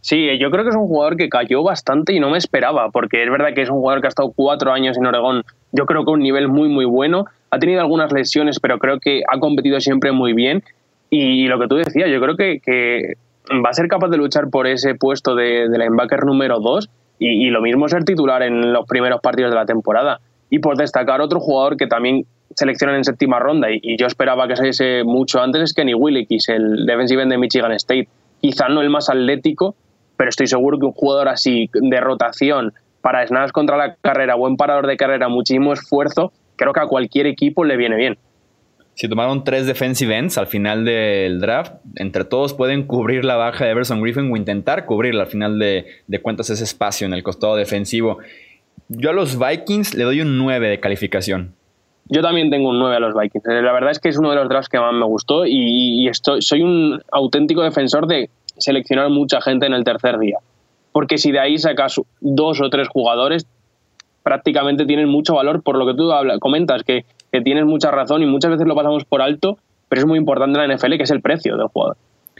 Sí, 0.00 0.26
yo 0.38 0.50
creo 0.50 0.64
que 0.64 0.70
es 0.70 0.76
un 0.76 0.86
jugador 0.86 1.16
que 1.16 1.28
cayó 1.28 1.62
bastante 1.62 2.12
y 2.12 2.20
no 2.20 2.30
me 2.30 2.38
esperaba, 2.38 2.90
porque 2.90 3.22
es 3.22 3.30
verdad 3.30 3.52
que 3.54 3.62
es 3.62 3.70
un 3.70 3.76
jugador 3.76 4.00
que 4.00 4.06
ha 4.06 4.08
estado 4.08 4.32
cuatro 4.34 4.72
años 4.72 4.96
en 4.96 5.06
Oregón, 5.06 5.44
yo 5.72 5.86
creo 5.86 6.04
que 6.04 6.10
un 6.10 6.20
nivel 6.20 6.48
muy, 6.48 6.68
muy 6.68 6.84
bueno. 6.84 7.26
Ha 7.50 7.58
tenido 7.58 7.80
algunas 7.80 8.12
lesiones, 8.12 8.58
pero 8.60 8.78
creo 8.78 9.00
que 9.00 9.22
ha 9.28 9.38
competido 9.38 9.80
siempre 9.80 10.12
muy 10.12 10.32
bien. 10.32 10.62
Y 11.10 11.46
lo 11.46 11.58
que 11.58 11.66
tú 11.68 11.76
decías, 11.76 12.10
yo 12.10 12.20
creo 12.20 12.36
que 12.36 13.16
va 13.50 13.70
a 13.70 13.72
ser 13.72 13.88
capaz 13.88 14.08
de 14.08 14.16
luchar 14.16 14.50
por 14.50 14.66
ese 14.66 14.94
puesto 14.94 15.34
de, 15.34 15.68
linebacker 15.68 16.24
número 16.24 16.60
2 16.60 16.88
y, 17.18 17.50
lo 17.50 17.60
mismo 17.60 17.88
ser 17.88 18.04
titular 18.04 18.42
en 18.42 18.72
los 18.72 18.86
primeros 18.86 19.20
partidos 19.20 19.50
de 19.50 19.56
la 19.56 19.66
temporada. 19.66 20.20
Y 20.50 20.60
por 20.60 20.76
destacar 20.76 21.20
otro 21.20 21.40
jugador 21.40 21.76
que 21.76 21.86
también 21.86 22.24
seleccionan 22.54 22.96
en 22.96 23.04
séptima 23.04 23.38
ronda 23.38 23.68
y, 23.70 23.96
yo 23.98 24.06
esperaba 24.06 24.46
que 24.46 24.56
saliese 24.56 25.02
mucho 25.04 25.40
antes 25.40 25.62
es 25.62 25.74
Kenny 25.74 25.94
Willikis, 25.94 26.48
el 26.48 26.86
defensive 26.86 27.26
de 27.26 27.38
Michigan 27.38 27.72
State. 27.72 28.08
Quizá 28.40 28.68
no 28.68 28.82
el 28.82 28.90
más 28.90 29.10
atlético, 29.10 29.74
pero 30.16 30.30
estoy 30.30 30.46
seguro 30.46 30.78
que 30.78 30.86
un 30.86 30.92
jugador 30.92 31.28
así 31.28 31.68
de 31.72 32.00
rotación 32.00 32.72
para 33.00 33.26
snaps 33.26 33.52
contra 33.52 33.76
la 33.76 33.94
carrera, 34.00 34.34
buen 34.36 34.56
parador 34.56 34.86
de 34.86 34.96
carrera, 34.96 35.28
muchísimo 35.28 35.72
esfuerzo, 35.72 36.32
creo 36.56 36.72
que 36.72 36.80
a 36.80 36.86
cualquier 36.86 37.26
equipo 37.26 37.64
le 37.64 37.76
viene 37.76 37.96
bien. 37.96 38.18
Si 38.98 39.08
tomaron 39.08 39.44
tres 39.44 39.64
defensive 39.64 40.18
ends 40.18 40.38
al 40.38 40.48
final 40.48 40.84
del 40.84 41.38
draft, 41.38 41.74
entre 41.94 42.24
todos 42.24 42.52
pueden 42.52 42.84
cubrir 42.84 43.24
la 43.24 43.36
baja 43.36 43.64
de 43.64 43.70
Everson 43.70 44.02
Griffin 44.02 44.28
o 44.32 44.36
intentar 44.36 44.86
cubrirla 44.86 45.22
al 45.22 45.28
final 45.28 45.56
de, 45.60 45.86
cuentas 46.20 46.50
ese 46.50 46.64
espacio 46.64 47.06
en 47.06 47.12
el 47.12 47.22
costado 47.22 47.54
defensivo. 47.54 48.18
Yo 48.88 49.10
a 49.10 49.12
los 49.12 49.38
Vikings 49.38 49.94
le 49.94 50.02
doy 50.02 50.20
un 50.20 50.36
9 50.36 50.68
de 50.68 50.80
calificación. 50.80 51.54
Yo 52.06 52.22
también 52.22 52.50
tengo 52.50 52.70
un 52.70 52.80
9 52.80 52.96
a 52.96 52.98
los 52.98 53.14
Vikings. 53.14 53.46
Eh, 53.46 53.62
la 53.62 53.72
verdad 53.72 53.92
es 53.92 54.00
que 54.00 54.08
es 54.08 54.18
uno 54.18 54.30
de 54.30 54.36
los 54.36 54.48
drafts 54.48 54.68
que 54.68 54.80
más 54.80 54.92
me 54.92 55.04
gustó 55.04 55.46
y, 55.46 56.08
estoy, 56.08 56.42
soy 56.42 56.62
un 56.62 57.00
auténtico 57.12 57.62
defensor 57.62 58.08
de 58.08 58.30
seleccionar 58.56 59.10
mucha 59.10 59.40
gente 59.40 59.66
en 59.66 59.74
el 59.74 59.84
tercer 59.84 60.18
día. 60.18 60.38
Porque 60.90 61.18
si 61.18 61.30
de 61.30 61.38
ahí 61.38 61.56
sacas 61.56 62.00
dos 62.20 62.60
o 62.60 62.68
tres 62.68 62.88
jugadores, 62.88 63.46
prácticamente 64.28 64.84
tienen 64.84 65.08
mucho 65.08 65.34
valor 65.34 65.62
por 65.62 65.78
lo 65.78 65.86
que 65.86 65.94
tú 65.94 66.10
comentas, 66.40 66.82
que 66.82 67.06
que 67.32 67.40
tienes 67.40 67.64
mucha 67.64 67.90
razón 67.90 68.22
y 68.22 68.26
muchas 68.26 68.50
veces 68.50 68.66
lo 68.66 68.74
pasamos 68.74 69.04
por 69.04 69.22
alto, 69.22 69.58
pero 69.88 70.00
es 70.00 70.06
muy 70.06 70.18
importante 70.18 70.60
en 70.60 70.68
la 70.68 70.76
NFL 70.76 70.96
que 70.96 71.02
es 71.02 71.10
el 71.10 71.20
precio 71.20 71.56
del 71.56 71.68
jugador. 71.68 71.96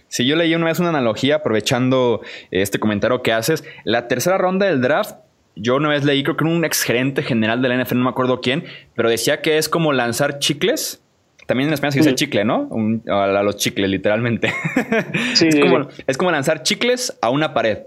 Si 0.08 0.26
yo 0.26 0.36
leí 0.36 0.54
una 0.54 0.66
vez 0.66 0.80
una 0.80 0.88
analogía 0.88 1.36
aprovechando 1.36 2.22
este 2.50 2.78
comentario 2.78 3.22
que 3.22 3.32
haces, 3.32 3.64
la 3.84 4.08
tercera 4.08 4.38
ronda 4.38 4.66
del 4.66 4.80
draft, 4.80 5.16
yo 5.54 5.76
una 5.76 5.88
vez 5.88 6.04
leí, 6.04 6.22
creo 6.22 6.36
que 6.36 6.44
un 6.44 6.64
ex 6.64 6.82
gerente 6.82 7.22
general 7.22 7.60
de 7.60 7.68
la 7.68 7.82
NFL, 7.82 7.98
no 7.98 8.04
me 8.04 8.10
acuerdo 8.10 8.40
quién, 8.40 8.64
pero 8.94 9.10
decía 9.10 9.42
que 9.42 9.58
es 9.58 9.68
como 9.68 9.92
lanzar 9.92 10.38
chicles. 10.38 11.02
También 11.46 11.68
en 11.68 11.74
España 11.74 11.90
se 11.92 11.98
dice 11.98 12.14
chicle, 12.14 12.44
¿no? 12.44 12.68
a 13.08 13.42
los 13.42 13.56
chicles, 13.56 13.88
literalmente. 13.88 14.52
Sí, 15.34 15.48
es 16.06 16.16
como 16.16 16.30
lanzar 16.30 16.62
chicles 16.62 17.18
a 17.20 17.30
una 17.30 17.54
pared. 17.54 17.78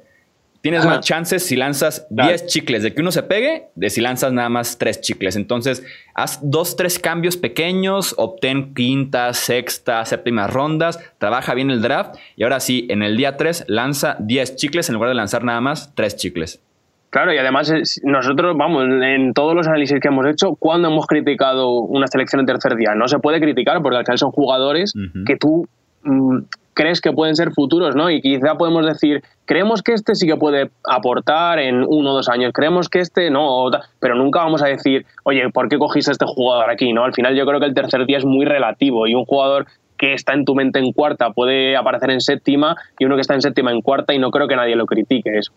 Tienes 0.61 0.85
más 0.85 0.99
chances 0.99 1.43
si 1.43 1.55
lanzas 1.55 2.05
10 2.11 2.45
chicles 2.45 2.83
de 2.83 2.93
que 2.93 3.01
uno 3.01 3.11
se 3.11 3.23
pegue, 3.23 3.69
de 3.73 3.89
si 3.89 3.99
lanzas 3.99 4.31
nada 4.31 4.47
más 4.49 4.77
3 4.77 5.01
chicles. 5.01 5.35
Entonces, 5.35 5.83
haz 6.13 6.39
dos, 6.43 6.75
tres 6.75 6.99
cambios 6.99 7.35
pequeños, 7.35 8.13
obtén 8.17 8.75
quinta, 8.75 9.33
sexta, 9.33 10.05
séptima 10.05 10.45
rondas, 10.45 10.99
trabaja 11.17 11.55
bien 11.55 11.71
el 11.71 11.81
draft 11.81 12.15
y 12.35 12.43
ahora 12.43 12.59
sí, 12.59 12.85
en 12.89 13.01
el 13.01 13.17
día 13.17 13.37
3 13.37 13.65
lanza 13.67 14.17
10 14.19 14.55
chicles 14.55 14.87
en 14.89 14.95
lugar 14.95 15.09
de 15.09 15.15
lanzar 15.15 15.43
nada 15.43 15.61
más 15.61 15.95
3 15.95 16.15
chicles. 16.15 16.61
Claro, 17.09 17.33
y 17.33 17.37
además 17.37 17.73
nosotros, 18.03 18.55
vamos, 18.55 18.85
en 18.85 19.33
todos 19.33 19.53
los 19.53 19.67
análisis 19.67 19.99
que 19.99 20.07
hemos 20.07 20.25
hecho, 20.27 20.55
¿cuándo 20.55 20.87
hemos 20.87 21.07
criticado 21.07 21.71
una 21.79 22.07
selección 22.07 22.39
en 22.39 22.45
tercer 22.45 22.75
día? 22.77 22.95
No 22.95 23.09
se 23.09 23.19
puede 23.19 23.41
criticar 23.41 23.81
porque 23.81 23.97
al 23.97 24.05
final 24.05 24.17
son 24.17 24.31
jugadores 24.31 24.93
que 25.25 25.35
tú 25.35 25.67
crees 26.73 27.01
que 27.01 27.11
pueden 27.11 27.35
ser 27.35 27.51
futuros, 27.51 27.95
¿no? 27.95 28.09
Y 28.09 28.21
quizá 28.21 28.55
podemos 28.55 28.85
decir, 28.85 29.23
creemos 29.45 29.81
que 29.81 29.93
este 29.93 30.15
sí 30.15 30.27
que 30.27 30.35
puede 30.35 30.71
aportar 30.83 31.59
en 31.59 31.83
uno 31.87 32.11
o 32.11 32.13
dos 32.15 32.29
años, 32.29 32.51
creemos 32.53 32.89
que 32.89 32.99
este 32.99 33.29
no, 33.29 33.69
pero 33.99 34.15
nunca 34.15 34.39
vamos 34.39 34.63
a 34.63 34.67
decir, 34.67 35.05
oye, 35.23 35.49
¿por 35.49 35.69
qué 35.69 35.77
cogiste 35.77 36.11
este 36.11 36.25
jugador 36.25 36.69
aquí? 36.69 36.93
¿no? 36.93 37.03
Al 37.03 37.13
final 37.13 37.35
yo 37.35 37.45
creo 37.45 37.59
que 37.59 37.65
el 37.65 37.73
tercer 37.73 38.05
día 38.05 38.17
es 38.17 38.25
muy 38.25 38.45
relativo 38.45 39.07
y 39.07 39.15
un 39.15 39.25
jugador 39.25 39.67
que 39.97 40.13
está 40.13 40.33
en 40.33 40.45
tu 40.45 40.55
mente 40.55 40.79
en 40.79 40.93
cuarta 40.93 41.31
puede 41.31 41.77
aparecer 41.77 42.09
en 42.09 42.21
séptima 42.21 42.75
y 42.97 43.05
uno 43.05 43.15
que 43.15 43.21
está 43.21 43.35
en 43.35 43.41
séptima 43.41 43.71
en 43.71 43.81
cuarta 43.81 44.15
y 44.15 44.19
no 44.19 44.31
creo 44.31 44.47
que 44.47 44.55
nadie 44.55 44.75
lo 44.75 44.87
critique 44.87 45.37
eso. 45.37 45.53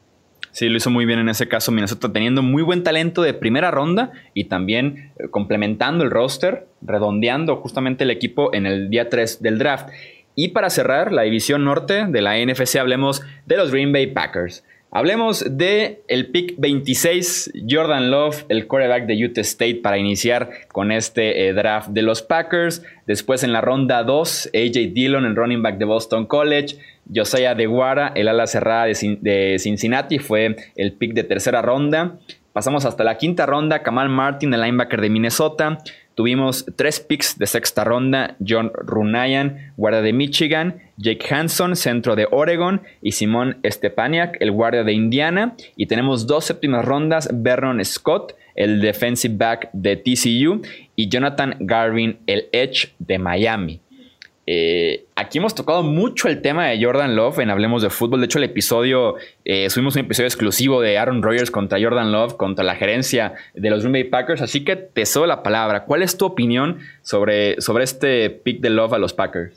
Sí, 0.54 0.68
lo 0.68 0.76
hizo 0.76 0.88
muy 0.88 1.04
bien 1.04 1.18
en 1.18 1.28
ese 1.28 1.48
caso 1.48 1.72
Minnesota, 1.72 2.12
teniendo 2.12 2.40
muy 2.40 2.62
buen 2.62 2.84
talento 2.84 3.22
de 3.22 3.34
primera 3.34 3.72
ronda 3.72 4.12
y 4.34 4.44
también 4.44 5.12
eh, 5.18 5.28
complementando 5.28 6.04
el 6.04 6.12
roster, 6.12 6.68
redondeando 6.80 7.56
justamente 7.56 8.04
el 8.04 8.10
equipo 8.10 8.54
en 8.54 8.66
el 8.66 8.88
día 8.88 9.08
3 9.08 9.42
del 9.42 9.58
draft. 9.58 9.88
Y 10.34 10.48
para 10.48 10.70
cerrar 10.70 11.12
la 11.12 11.22
división 11.22 11.64
norte 11.64 12.06
de 12.06 12.22
la 12.22 12.36
NFC, 12.38 12.76
hablemos 12.76 13.22
de 13.46 13.56
los 13.56 13.70
Green 13.70 13.92
Bay 13.92 14.08
Packers. 14.08 14.64
Hablemos 14.96 15.44
de 15.58 16.04
el 16.06 16.30
pick 16.30 16.54
26, 16.56 17.52
Jordan 17.68 18.12
Love, 18.12 18.44
el 18.48 18.68
quarterback 18.68 19.06
de 19.06 19.24
Utah 19.24 19.40
State 19.40 19.80
para 19.82 19.98
iniciar 19.98 20.50
con 20.68 20.92
este 20.92 21.48
eh, 21.48 21.52
draft 21.52 21.88
de 21.88 22.02
los 22.02 22.22
Packers. 22.22 22.84
Después 23.04 23.42
en 23.42 23.52
la 23.52 23.60
ronda 23.60 24.04
2, 24.04 24.50
AJ 24.54 24.92
Dillon, 24.92 25.24
el 25.24 25.34
running 25.34 25.62
back 25.62 25.78
de 25.78 25.84
Boston 25.84 26.26
College. 26.26 26.76
Josiah 27.12 27.56
DeGuara, 27.56 28.12
el 28.14 28.28
ala 28.28 28.46
cerrada 28.46 28.86
de, 28.86 29.56
Cincinnati, 29.58 30.20
fue 30.20 30.54
el 30.76 30.92
pick 30.92 31.12
de 31.12 31.24
tercera 31.24 31.60
ronda. 31.60 32.18
Pasamos 32.52 32.84
hasta 32.84 33.02
la 33.02 33.18
quinta 33.18 33.46
ronda, 33.46 33.82
Kamal 33.82 34.08
Martin, 34.10 34.54
el 34.54 34.60
linebacker 34.60 35.00
de 35.00 35.10
Minnesota. 35.10 35.78
Tuvimos 36.14 36.64
tres 36.76 37.00
picks 37.00 37.38
de 37.38 37.46
sexta 37.46 37.82
ronda, 37.82 38.36
John 38.46 38.70
Runayan, 38.72 39.72
guardia 39.76 40.00
de 40.00 40.12
Michigan, 40.12 40.80
Jake 40.96 41.26
Hanson, 41.34 41.74
centro 41.74 42.14
de 42.14 42.28
Oregon, 42.30 42.82
y 43.02 43.12
Simón 43.12 43.58
Stepaniak, 43.66 44.36
el 44.40 44.52
guardia 44.52 44.84
de 44.84 44.92
Indiana. 44.92 45.56
Y 45.76 45.86
tenemos 45.86 46.28
dos 46.28 46.44
séptimas 46.44 46.84
rondas, 46.84 47.28
Vernon 47.32 47.84
Scott, 47.84 48.36
el 48.54 48.80
defensive 48.80 49.34
back 49.36 49.70
de 49.72 49.96
TCU, 49.96 50.62
y 50.94 51.08
Jonathan 51.08 51.56
Garvin, 51.58 52.18
el 52.26 52.48
edge 52.52 52.94
de 53.00 53.18
Miami. 53.18 53.80
Eh, 54.46 55.06
aquí 55.16 55.38
hemos 55.38 55.54
tocado 55.54 55.82
mucho 55.82 56.28
el 56.28 56.42
tema 56.42 56.66
de 56.66 56.82
Jordan 56.82 57.16
Love 57.16 57.38
en 57.38 57.50
Hablemos 57.50 57.82
de 57.82 57.90
Fútbol. 57.90 58.20
De 58.20 58.26
hecho, 58.26 58.38
el 58.38 58.44
episodio, 58.44 59.14
eh, 59.44 59.70
subimos 59.70 59.96
un 59.96 60.02
episodio 60.02 60.26
exclusivo 60.26 60.80
de 60.82 60.98
Aaron 60.98 61.22
Rodgers 61.22 61.50
contra 61.50 61.80
Jordan 61.80 62.12
Love, 62.12 62.36
contra 62.36 62.64
la 62.64 62.74
gerencia 62.74 63.34
de 63.54 63.70
los 63.70 63.80
Green 63.80 63.92
Bay 63.92 64.04
Packers. 64.04 64.42
Así 64.42 64.64
que 64.64 64.76
te 64.76 65.06
cedo 65.06 65.26
la 65.26 65.42
palabra. 65.42 65.84
¿Cuál 65.84 66.02
es 66.02 66.18
tu 66.18 66.26
opinión 66.26 66.78
sobre, 67.02 67.60
sobre 67.60 67.84
este 67.84 68.30
pick 68.30 68.60
de 68.60 68.70
Love 68.70 68.94
a 68.94 68.98
los 68.98 69.14
Packers? 69.14 69.56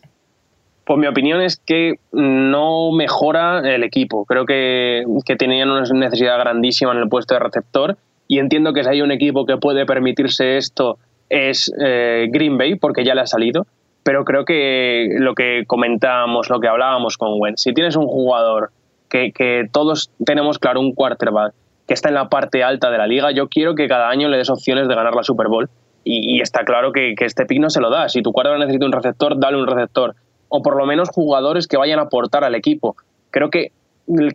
Pues 0.86 1.00
mi 1.00 1.08
opinión 1.08 1.42
es 1.42 1.58
que 1.58 1.96
no 2.14 2.94
mejora 2.94 3.60
el 3.60 3.84
equipo. 3.84 4.24
Creo 4.24 4.46
que, 4.46 5.04
que 5.26 5.36
tenían 5.36 5.70
una 5.70 5.82
necesidad 5.82 6.40
grandísima 6.40 6.94
en 6.94 7.00
el 7.00 7.10
puesto 7.10 7.34
de 7.34 7.42
receptor 7.42 7.98
y 8.30 8.40
entiendo 8.40 8.72
que 8.72 8.86
si 8.86 8.90
hay 8.90 9.02
un 9.02 9.12
equipo 9.12 9.46
que 9.46 9.58
puede 9.58 9.86
permitirse 9.86 10.56
esto 10.56 10.98
es 11.30 11.70
eh, 11.78 12.28
Green 12.32 12.58
Bay 12.58 12.76
porque 12.76 13.04
ya 13.04 13.16
le 13.16 13.22
ha 13.22 13.28
salido 13.28 13.68
pero 14.08 14.24
creo 14.24 14.46
que 14.46 15.10
lo 15.18 15.36
que 15.36 15.66
comentábamos, 15.68 16.50
lo 16.50 16.62
que 16.62 16.70
hablábamos 16.70 17.18
con 17.18 17.38
Gwen, 17.38 17.58
si 17.58 17.74
tienes 17.74 17.98
un 17.98 18.08
jugador 18.08 18.72
que, 19.10 19.68
todos 19.74 20.12
tenemos 20.24 20.60
claro, 20.60 20.80
un 20.80 20.94
quarterback 20.94 21.54
que 21.86 21.94
está 21.94 22.08
en 22.08 22.16
la 22.16 22.30
parte 22.30 22.64
alta 22.64 22.90
de 22.90 22.98
la 22.98 23.06
liga, 23.06 23.32
yo 23.32 23.50
quiero 23.50 23.76
que 23.76 23.90
cada 23.90 24.08
año 24.08 24.30
le 24.30 24.38
des 24.38 24.50
opciones 24.50 24.88
de 24.88 24.96
ganar 24.96 25.14
la 25.14 25.24
Super 25.24 25.50
Bowl. 25.50 25.70
Y, 26.06 26.40
está 26.40 26.64
claro 26.64 26.94
que, 26.94 27.16
este 27.20 27.46
pick 27.46 27.60
no 27.60 27.70
se 27.70 27.82
lo 27.82 27.90
da. 27.90 28.08
Si 28.08 28.22
tu 28.22 28.32
quarterback 28.32 28.62
necesita 28.62 28.86
un 28.86 28.94
receptor, 28.94 29.38
dale 29.38 29.58
un 29.58 29.68
receptor. 29.68 30.16
O 30.48 30.62
por 30.62 30.78
lo 30.78 30.86
menos 30.86 31.10
jugadores 31.10 31.68
que 31.68 31.76
vayan 31.76 32.00
a 32.00 32.04
aportar 32.04 32.46
al 32.46 32.56
equipo. 32.56 32.96
Creo 33.30 33.50
que 33.50 33.74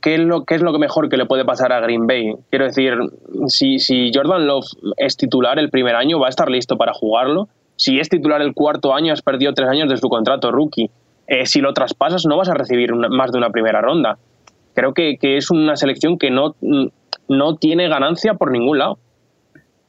¿qué 0.02 0.16
es, 0.16 0.20
lo, 0.20 0.44
qué 0.44 0.56
es 0.56 0.61
lo 0.61 0.78
mejor 0.78 1.08
que 1.08 1.16
le 1.16 1.24
puede 1.24 1.46
pasar 1.46 1.72
a 1.72 1.80
Green 1.80 2.06
Bay? 2.06 2.35
Quiero 2.50 2.66
decir, 2.66 2.92
si, 3.46 3.78
si 3.78 4.11
Jordan 4.12 4.46
Love 4.46 4.66
es 4.98 5.16
titular 5.16 5.58
el 5.58 5.70
primer 5.70 5.96
año, 5.96 6.20
va 6.20 6.26
a 6.26 6.28
estar 6.28 6.50
listo 6.50 6.76
para 6.76 6.92
jugarlo 6.92 7.48
si 7.76 7.98
es 7.98 8.08
titular 8.08 8.42
el 8.42 8.54
cuarto 8.54 8.94
año, 8.94 9.12
has 9.12 9.22
perdido 9.22 9.54
tres 9.54 9.68
años 9.68 9.88
de 9.88 9.96
su 9.96 10.08
contrato 10.08 10.50
rookie. 10.50 10.90
Eh, 11.26 11.46
si 11.46 11.61
lo 11.61 11.72
traspasas, 11.72 12.26
no 12.26 12.37
vas 12.37 12.48
a 12.48 12.54
recibir 12.54 12.94
más 12.94 13.32
de 13.32 13.38
una 13.38 13.50
primera 13.50 13.80
ronda. 13.80 14.18
Creo 14.74 14.94
que, 14.94 15.18
es 15.20 15.50
una 15.50 15.76
selección 15.76 16.18
que 16.18 16.30
no, 16.30 16.54
no 17.28 17.56
tiene 17.56 17.88
ganancia 17.88 18.35
por 18.35 18.50
ningún 18.50 18.78
lado. 18.78 18.98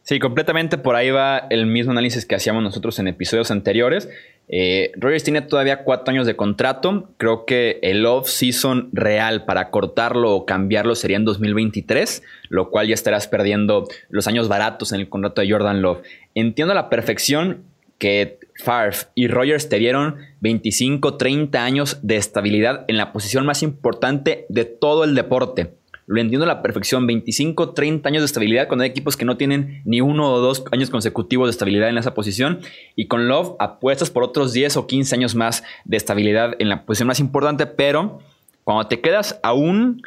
Sí, 0.04 0.19
completamente 0.19 0.78
por 0.78 0.98
ahí 0.98 1.12
va 1.12 1.38
el 1.50 1.65
mismo 1.65 1.93
análisis 1.93 2.26
que 2.26 2.36
hacíamos 2.36 2.62
nosotros 2.62 3.00
en 3.00 3.08
episodios 3.08 3.52
anteriores. 3.52 4.10
Eh, 4.50 4.91
Rogers 4.98 5.24
tiene 5.24 5.41
todavía 5.41 5.86
cuatro 5.86 6.12
años 6.12 6.28
de 6.28 6.36
contrato. 6.36 7.10
Creo 7.15 7.46
que 7.46 7.80
el 7.82 8.06
off-season 8.06 8.89
real 8.91 9.46
para 9.46 9.69
cortarlo 9.69 10.36
o 10.36 10.46
cambiarlo 10.46 10.96
sería 10.96 11.15
en 11.15 11.24
2023, 11.24 12.22
lo 12.50 12.69
cual 12.69 12.88
ya 12.88 12.93
estarás 12.93 13.30
perdiendo 13.30 13.88
los 14.10 14.28
años 14.28 14.50
baratos 14.50 14.91
en 14.91 15.00
el 15.00 15.08
contrato 15.08 15.39
de 15.39 15.50
Jordan 15.50 15.82
Love. 15.82 16.04
Entiendo 16.36 16.74
a 16.74 16.76
la 16.76 16.89
perfección 16.89 17.63
que 18.04 18.38
Favre 18.56 18.98
y 19.16 19.30
Rogers 19.30 19.70
te 19.70 19.78
dieron 19.78 20.18
25, 20.42 21.16
30 21.16 21.63
años 21.63 22.00
de 22.02 22.18
estabilidad 22.18 22.84
en 22.89 22.98
la 22.98 23.13
posición 23.13 23.46
más 23.46 23.63
importante 23.63 24.46
de 24.50 24.66
todo 24.66 25.06
el 25.06 25.16
deporte. 25.16 25.76
Lo 26.06 26.20
entiendo 26.20 26.44
a 26.44 26.48
la 26.50 26.62
perfección, 26.62 27.08
25, 27.08 27.70
30 27.70 28.10
años 28.10 28.22
de 28.22 28.26
estabilidad 28.26 28.68
cuando 28.68 28.84
hay 28.84 28.89
equipos 28.89 29.16
que 29.16 29.24
no 29.24 29.38
tienen 29.38 29.82
ni 29.86 30.02
uno 30.02 30.34
o 30.34 30.42
dos 30.42 30.66
años 30.74 30.89
consecutivos 30.89 31.48
de 31.48 31.52
estabilidad 31.52 31.88
en 31.88 31.98
esa 31.98 32.13
posición. 32.13 32.60
Y 32.98 33.08
con 33.08 33.30
Love 33.30 33.56
apuestas 33.58 34.10
por 34.10 34.24
otros 34.24 34.52
10 34.52 34.76
o 34.76 34.86
15 34.86 35.16
años 35.16 35.34
más 35.34 35.63
de 35.86 35.96
estabilidad 35.96 36.56
en 36.60 36.68
la 36.68 36.86
posición 36.86 37.08
más 37.08 37.22
importante, 37.22 37.68
pero 37.68 38.20
cuando 38.66 38.86
te 38.88 39.00
quedas 39.00 39.39
a 39.44 39.54
un 39.54 40.02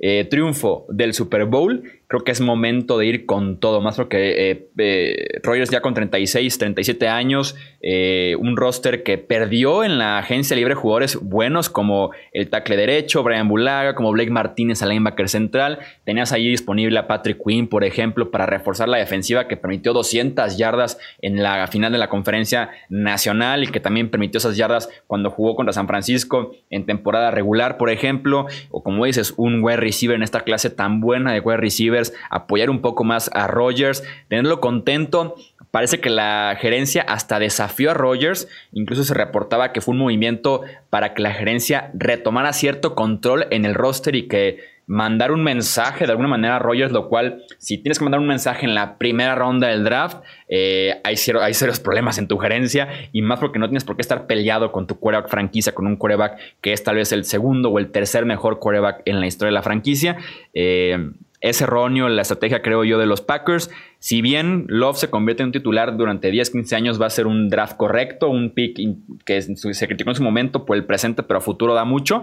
eh, 0.00 0.26
triunfo 0.28 0.84
del 0.90 1.14
Super 1.14 1.46
Bowl, 1.46 1.82
creo 2.08 2.24
que 2.24 2.32
es 2.32 2.40
momento 2.40 2.96
de 2.98 3.06
ir 3.06 3.26
con 3.26 3.60
todo, 3.60 3.82
más 3.82 3.96
porque 3.96 4.50
eh, 4.50 4.68
eh, 4.78 5.40
Rogers 5.42 5.70
ya 5.70 5.82
con 5.82 5.92
36, 5.92 6.56
37 6.56 7.06
años, 7.06 7.54
eh, 7.82 8.34
un 8.40 8.56
roster 8.56 9.02
que 9.02 9.18
perdió 9.18 9.84
en 9.84 9.98
la 9.98 10.18
agencia 10.18 10.56
libre 10.56 10.74
jugadores 10.74 11.16
buenos 11.20 11.68
como 11.68 12.10
el 12.32 12.48
tackle 12.48 12.78
derecho, 12.78 13.22
Brian 13.22 13.46
Bulaga, 13.46 13.94
como 13.94 14.10
Blake 14.10 14.30
Martínez, 14.30 14.82
al 14.82 14.88
linebacker 14.88 15.28
central, 15.28 15.80
tenías 16.04 16.32
ahí 16.32 16.48
disponible 16.48 16.98
a 16.98 17.06
Patrick 17.06 17.42
Quinn, 17.46 17.68
por 17.68 17.84
ejemplo, 17.84 18.30
para 18.30 18.46
reforzar 18.46 18.88
la 18.88 18.96
defensiva 18.96 19.46
que 19.46 19.58
permitió 19.58 19.92
200 19.92 20.56
yardas 20.56 20.98
en 21.20 21.42
la 21.42 21.66
final 21.66 21.92
de 21.92 21.98
la 21.98 22.08
conferencia 22.08 22.70
nacional 22.88 23.64
y 23.64 23.66
que 23.66 23.80
también 23.80 24.08
permitió 24.08 24.38
esas 24.38 24.56
yardas 24.56 24.88
cuando 25.06 25.30
jugó 25.30 25.56
contra 25.56 25.74
San 25.74 25.86
Francisco 25.86 26.52
en 26.70 26.86
temporada 26.86 27.30
regular, 27.30 27.76
por 27.76 27.90
ejemplo, 27.90 28.46
o 28.70 28.82
como 28.82 29.04
dices, 29.04 29.34
un 29.36 29.62
wide 29.62 29.76
receiver 29.76 30.16
en 30.16 30.22
esta 30.22 30.40
clase 30.40 30.70
tan 30.70 31.02
buena 31.02 31.34
de 31.34 31.40
wide 31.40 31.58
receiver 31.58 31.97
apoyar 32.30 32.70
un 32.70 32.80
poco 32.80 33.04
más 33.04 33.30
a 33.34 33.46
Rogers, 33.46 34.02
tenerlo 34.28 34.60
contento. 34.60 35.34
Parece 35.70 36.00
que 36.00 36.10
la 36.10 36.56
gerencia 36.58 37.02
hasta 37.02 37.38
desafió 37.38 37.90
a 37.90 37.94
Rogers, 37.94 38.48
incluso 38.72 39.04
se 39.04 39.14
reportaba 39.14 39.72
que 39.72 39.80
fue 39.80 39.92
un 39.92 39.98
movimiento 39.98 40.62
para 40.90 41.14
que 41.14 41.22
la 41.22 41.32
gerencia 41.32 41.90
retomara 41.94 42.52
cierto 42.52 42.94
control 42.94 43.46
en 43.50 43.64
el 43.64 43.74
roster 43.74 44.16
y 44.16 44.28
que 44.28 44.78
mandar 44.88 45.32
un 45.32 45.44
mensaje 45.44 46.06
de 46.06 46.12
alguna 46.12 46.28
manera 46.28 46.56
a 46.56 46.58
Rogers, 46.58 46.92
lo 46.92 47.08
cual, 47.08 47.44
si 47.58 47.76
tienes 47.76 47.98
que 47.98 48.04
mandar 48.04 48.20
un 48.20 48.26
mensaje 48.26 48.64
en 48.64 48.74
la 48.74 48.96
primera 48.96 49.34
ronda 49.34 49.68
del 49.68 49.84
draft, 49.84 50.22
eh, 50.48 50.98
hay, 51.04 51.14
hay, 51.42 51.54
serios 51.54 51.78
problemas 51.78 52.16
en 52.16 52.26
tu 52.26 52.38
gerencia 52.38 52.88
y 53.12 53.20
más 53.20 53.38
porque 53.38 53.58
no 53.58 53.68
tienes 53.68 53.84
por 53.84 53.96
qué 53.96 54.02
estar 54.02 54.26
peleado 54.26 54.72
con 54.72 54.86
tu 54.86 54.98
quarterback 54.98 55.30
franquicia, 55.30 55.74
con 55.74 55.86
un 55.86 55.96
quarterback 55.96 56.38
que 56.62 56.72
es 56.72 56.82
tal 56.82 56.96
vez 56.96 57.12
el 57.12 57.26
segundo 57.26 57.68
o 57.68 57.78
el 57.78 57.90
tercer 57.90 58.24
mejor 58.24 58.58
quarterback 58.58 59.02
en 59.04 59.20
la 59.20 59.26
historia 59.26 59.50
de 59.50 59.54
la 59.54 59.62
franquicia. 59.62 60.16
Eh, 60.54 61.12
es 61.40 61.60
erróneo 61.60 62.08
la 62.08 62.22
estrategia, 62.22 62.62
creo 62.62 62.84
yo, 62.84 62.98
de 62.98 63.06
los 63.06 63.20
Packers. 63.20 63.70
Si 63.98 64.22
bien 64.22 64.64
Love 64.68 64.96
se 64.96 65.10
convierte 65.10 65.42
en 65.42 65.48
un 65.48 65.52
titular 65.52 65.96
durante 65.96 66.30
10, 66.30 66.50
15 66.50 66.76
años, 66.76 67.00
va 67.00 67.06
a 67.06 67.10
ser 67.10 67.26
un 67.26 67.48
draft 67.48 67.76
correcto, 67.76 68.28
un 68.28 68.50
pick 68.50 68.80
que 69.24 69.42
se 69.42 69.86
criticó 69.86 70.10
en 70.10 70.16
su 70.16 70.22
momento 70.22 70.64
por 70.64 70.76
el 70.76 70.84
presente, 70.84 71.22
pero 71.22 71.38
a 71.38 71.40
futuro 71.40 71.74
da 71.74 71.84
mucho. 71.84 72.22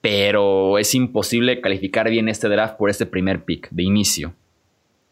Pero 0.00 0.78
es 0.78 0.94
imposible 0.94 1.60
calificar 1.62 2.10
bien 2.10 2.28
este 2.28 2.48
draft 2.48 2.76
por 2.76 2.90
este 2.90 3.06
primer 3.06 3.44
pick 3.44 3.70
de 3.70 3.82
inicio. 3.84 4.34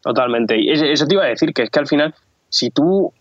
Totalmente. 0.01 0.59
Y 0.59 0.69
eso 0.71 1.07
te 1.07 1.15
iba 1.15 1.23
a 1.23 1.27
decir, 1.27 1.53
que 1.53 1.63
es 1.63 1.69
que 1.71 1.79
al 1.79 1.87
final, 1.87 2.13
si 2.49 2.69
tú 2.69 3.11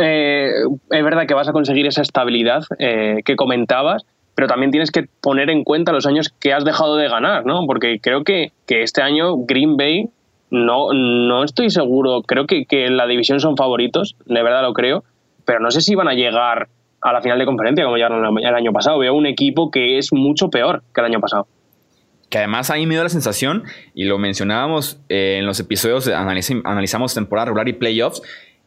eh, 0.00 0.52
es 0.90 1.04
verdad 1.04 1.26
que 1.26 1.34
vas 1.34 1.48
a 1.48 1.52
conseguir 1.52 1.86
esa 1.86 2.02
estabilidad 2.02 2.64
eh, 2.78 3.20
que 3.24 3.36
comentabas, 3.36 4.04
pero 4.40 4.48
también 4.48 4.70
tienes 4.70 4.90
que 4.90 5.04
poner 5.20 5.50
en 5.50 5.64
cuenta 5.64 5.92
los 5.92 6.06
años 6.06 6.32
que 6.40 6.54
has 6.54 6.64
dejado 6.64 6.96
de 6.96 7.10
ganar, 7.10 7.44
¿no? 7.44 7.66
Porque 7.66 8.00
creo 8.00 8.24
que, 8.24 8.52
que 8.66 8.82
este 8.82 9.02
año 9.02 9.36
Green 9.36 9.76
Bay, 9.76 10.08
no, 10.48 10.94
no 10.94 11.44
estoy 11.44 11.68
seguro, 11.68 12.22
creo 12.22 12.46
que, 12.46 12.64
que 12.64 12.86
en 12.86 12.96
la 12.96 13.06
división 13.06 13.38
son 13.38 13.54
favoritos, 13.54 14.16
de 14.24 14.42
verdad 14.42 14.62
lo 14.62 14.72
creo, 14.72 15.04
pero 15.44 15.60
no 15.60 15.70
sé 15.70 15.82
si 15.82 15.94
van 15.94 16.08
a 16.08 16.14
llegar 16.14 16.68
a 17.02 17.12
la 17.12 17.20
final 17.20 17.38
de 17.38 17.44
conferencia 17.44 17.84
como 17.84 17.98
ya 17.98 18.06
el 18.06 18.54
año 18.54 18.72
pasado. 18.72 18.98
Veo 18.98 19.12
un 19.12 19.26
equipo 19.26 19.70
que 19.70 19.98
es 19.98 20.10
mucho 20.10 20.48
peor 20.48 20.82
que 20.94 21.02
el 21.02 21.08
año 21.08 21.20
pasado. 21.20 21.46
Que 22.30 22.38
además 22.38 22.70
ahí 22.70 22.86
me 22.86 22.94
dio 22.94 23.02
la 23.02 23.10
sensación, 23.10 23.64
y 23.92 24.04
lo 24.04 24.16
mencionábamos 24.16 25.02
eh, 25.10 25.36
en 25.38 25.44
los 25.44 25.60
episodios, 25.60 26.08
analizamos 26.08 27.12
temporada 27.12 27.44
regular 27.44 27.68
y 27.68 27.74
playoffs, 27.74 28.22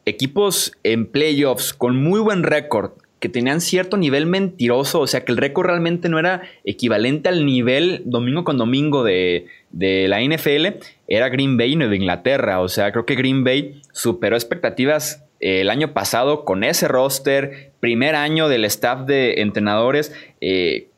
equipos 0.05 0.73
en 0.83 1.07
playoffs 1.07 1.73
con 1.73 1.95
muy 1.95 2.19
buen 2.19 2.43
récord, 2.43 2.91
que 3.23 3.29
tenían 3.29 3.61
cierto 3.61 3.95
nivel 3.95 4.25
mentiroso, 4.25 4.99
o 4.99 5.07
sea 5.07 5.23
que 5.23 5.31
el 5.31 5.37
récord 5.37 5.67
realmente 5.67 6.09
no 6.09 6.19
era 6.19 6.41
equivalente 6.65 7.29
al 7.29 7.45
nivel 7.45 8.01
domingo 8.03 8.43
con 8.43 8.57
domingo 8.57 9.01
de, 9.05 9.47
la 9.71 10.21
NFL, 10.21 10.83
era 11.07 11.29
Green 11.29 11.55
Bay 11.55 11.71
y 11.71 11.75
Nueva 11.77 11.95
Inglaterra, 11.95 12.59
o 12.59 12.67
sea, 12.67 12.91
creo 12.91 13.05
que 13.05 13.15
Green 13.15 13.45
Bay 13.45 13.81
superó 13.93 14.35
expectativas 14.35 15.23
eh, 15.39 15.61
el 15.61 15.69
año 15.69 15.93
pasado 15.93 16.43
con 16.43 16.65
ese 16.65 16.89
roster, 16.89 17.71
primer 17.79 18.15
año 18.15 18.49
del 18.49 18.65
staff 18.65 19.05
de 19.05 19.35
entrenadores. 19.41 20.13
Eh, 20.41 20.89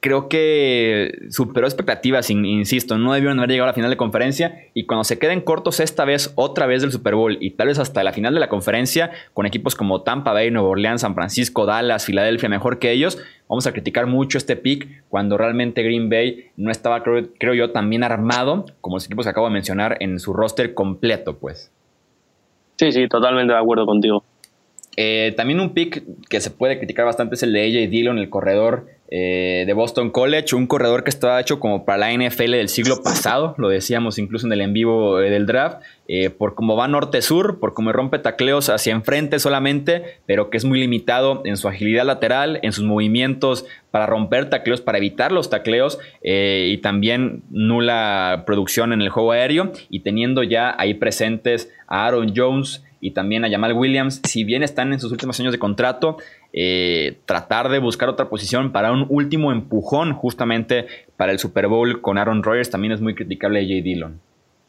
creo 0.00 0.28
que 0.28 1.26
superó 1.28 1.66
expectativas, 1.66 2.30
insisto, 2.30 2.96
no 2.96 3.12
debieron 3.12 3.38
haber 3.38 3.50
llegado 3.50 3.64
a 3.64 3.72
la 3.72 3.74
final 3.74 3.90
de 3.90 3.98
conferencia 3.98 4.64
y 4.72 4.86
cuando 4.86 5.04
se 5.04 5.18
queden 5.18 5.42
cortos 5.42 5.78
esta 5.78 6.06
vez, 6.06 6.32
otra 6.36 6.66
vez 6.66 6.80
del 6.80 6.90
Super 6.90 7.14
Bowl 7.14 7.36
y 7.38 7.50
tal 7.50 7.68
vez 7.68 7.78
hasta 7.78 8.02
la 8.02 8.12
final 8.12 8.32
de 8.32 8.40
la 8.40 8.48
conferencia, 8.48 9.10
con 9.34 9.44
equipos 9.44 9.74
como 9.74 10.00
Tampa 10.00 10.32
Bay, 10.32 10.50
Nueva 10.50 10.68
Orleans, 10.68 11.02
San 11.02 11.14
Francisco, 11.14 11.66
Dallas, 11.66 12.06
Filadelfia, 12.06 12.48
mejor 12.48 12.78
que 12.78 12.92
ellos, 12.92 13.18
vamos 13.46 13.66
a 13.66 13.72
criticar 13.72 14.06
mucho 14.06 14.38
este 14.38 14.56
pick 14.56 15.04
cuando 15.10 15.36
realmente 15.36 15.82
Green 15.82 16.08
Bay 16.08 16.46
no 16.56 16.70
estaba, 16.70 17.02
creo, 17.02 17.54
yo, 17.54 17.70
tan 17.70 17.90
bien 17.90 18.02
armado 18.02 18.64
como 18.80 18.96
los 18.96 19.04
equipos 19.04 19.26
que 19.26 19.30
acabo 19.30 19.48
de 19.48 19.52
mencionar 19.52 19.98
en 20.00 20.18
su 20.18 20.32
roster 20.32 20.72
completo, 20.72 21.36
pues. 21.36 21.70
Sí, 22.76 22.90
sí, 22.92 23.06
totalmente 23.08 23.52
de 23.52 23.58
acuerdo 23.58 23.84
contigo. 23.84 24.24
Eh, 24.96 25.34
también 25.36 25.60
un 25.60 25.72
pick 25.72 26.02
que 26.28 26.40
se 26.40 26.50
puede 26.50 26.78
criticar 26.78 27.04
bastante 27.04 27.34
es 27.34 27.42
el 27.42 27.52
de 27.52 27.62
AJ 27.62 27.90
Dillon, 27.90 28.18
el 28.18 28.30
corredor 28.30 28.86
eh, 29.10 29.64
de 29.66 29.72
Boston 29.72 30.10
College, 30.10 30.54
un 30.54 30.66
corredor 30.66 31.02
que 31.02 31.10
estaba 31.10 31.40
hecho 31.40 31.58
como 31.58 31.84
para 31.84 31.98
la 31.98 32.12
NFL 32.12 32.52
del 32.52 32.68
siglo 32.68 33.02
pasado, 33.02 33.54
lo 33.58 33.68
decíamos 33.68 34.18
incluso 34.18 34.46
en 34.46 34.52
el 34.52 34.60
en 34.60 34.72
vivo 34.72 35.20
eh, 35.20 35.30
del 35.30 35.46
draft, 35.46 35.82
por 36.38 36.56
cómo 36.56 36.74
va 36.74 36.88
norte-sur, 36.88 37.60
por 37.60 37.72
cómo 37.72 37.92
rompe 37.92 38.18
tacleos 38.18 38.68
hacia 38.68 38.92
enfrente 38.92 39.38
solamente, 39.38 40.18
pero 40.26 40.50
que 40.50 40.56
es 40.56 40.64
muy 40.64 40.80
limitado 40.80 41.42
en 41.44 41.56
su 41.56 41.68
agilidad 41.68 42.04
lateral, 42.04 42.58
en 42.62 42.72
sus 42.72 42.84
movimientos 42.84 43.64
para 43.92 44.06
romper 44.06 44.50
tacleos, 44.50 44.80
para 44.80 44.98
evitar 44.98 45.30
los 45.30 45.50
tacleos 45.50 46.00
y 46.20 46.76
también 46.78 47.44
nula 47.50 48.42
producción 48.44 48.92
en 48.92 49.02
el 49.02 49.08
juego 49.08 49.30
aéreo 49.30 49.70
y 49.88 50.00
teniendo 50.00 50.42
ya 50.42 50.74
ahí 50.76 50.94
presentes 50.94 51.72
a 51.86 52.08
Aaron 52.08 52.32
Jones, 52.34 52.82
y 53.00 53.12
también 53.12 53.44
a 53.44 53.50
Jamal 53.50 53.72
Williams, 53.72 54.20
si 54.24 54.44
bien 54.44 54.62
están 54.62 54.92
en 54.92 55.00
sus 55.00 55.10
últimos 55.10 55.38
años 55.40 55.52
de 55.52 55.58
contrato, 55.58 56.18
eh, 56.52 57.18
tratar 57.24 57.68
de 57.70 57.78
buscar 57.78 58.08
otra 58.08 58.28
posición 58.28 58.72
para 58.72 58.92
un 58.92 59.06
último 59.08 59.52
empujón 59.52 60.12
justamente 60.12 60.86
para 61.16 61.32
el 61.32 61.38
Super 61.38 61.68
Bowl 61.68 62.00
con 62.00 62.18
Aaron 62.18 62.42
Rodgers 62.42 62.70
también 62.70 62.92
es 62.92 63.00
muy 63.00 63.14
criticable 63.14 63.60
a 63.60 63.62
J. 63.62 63.82
Dillon. 63.82 64.20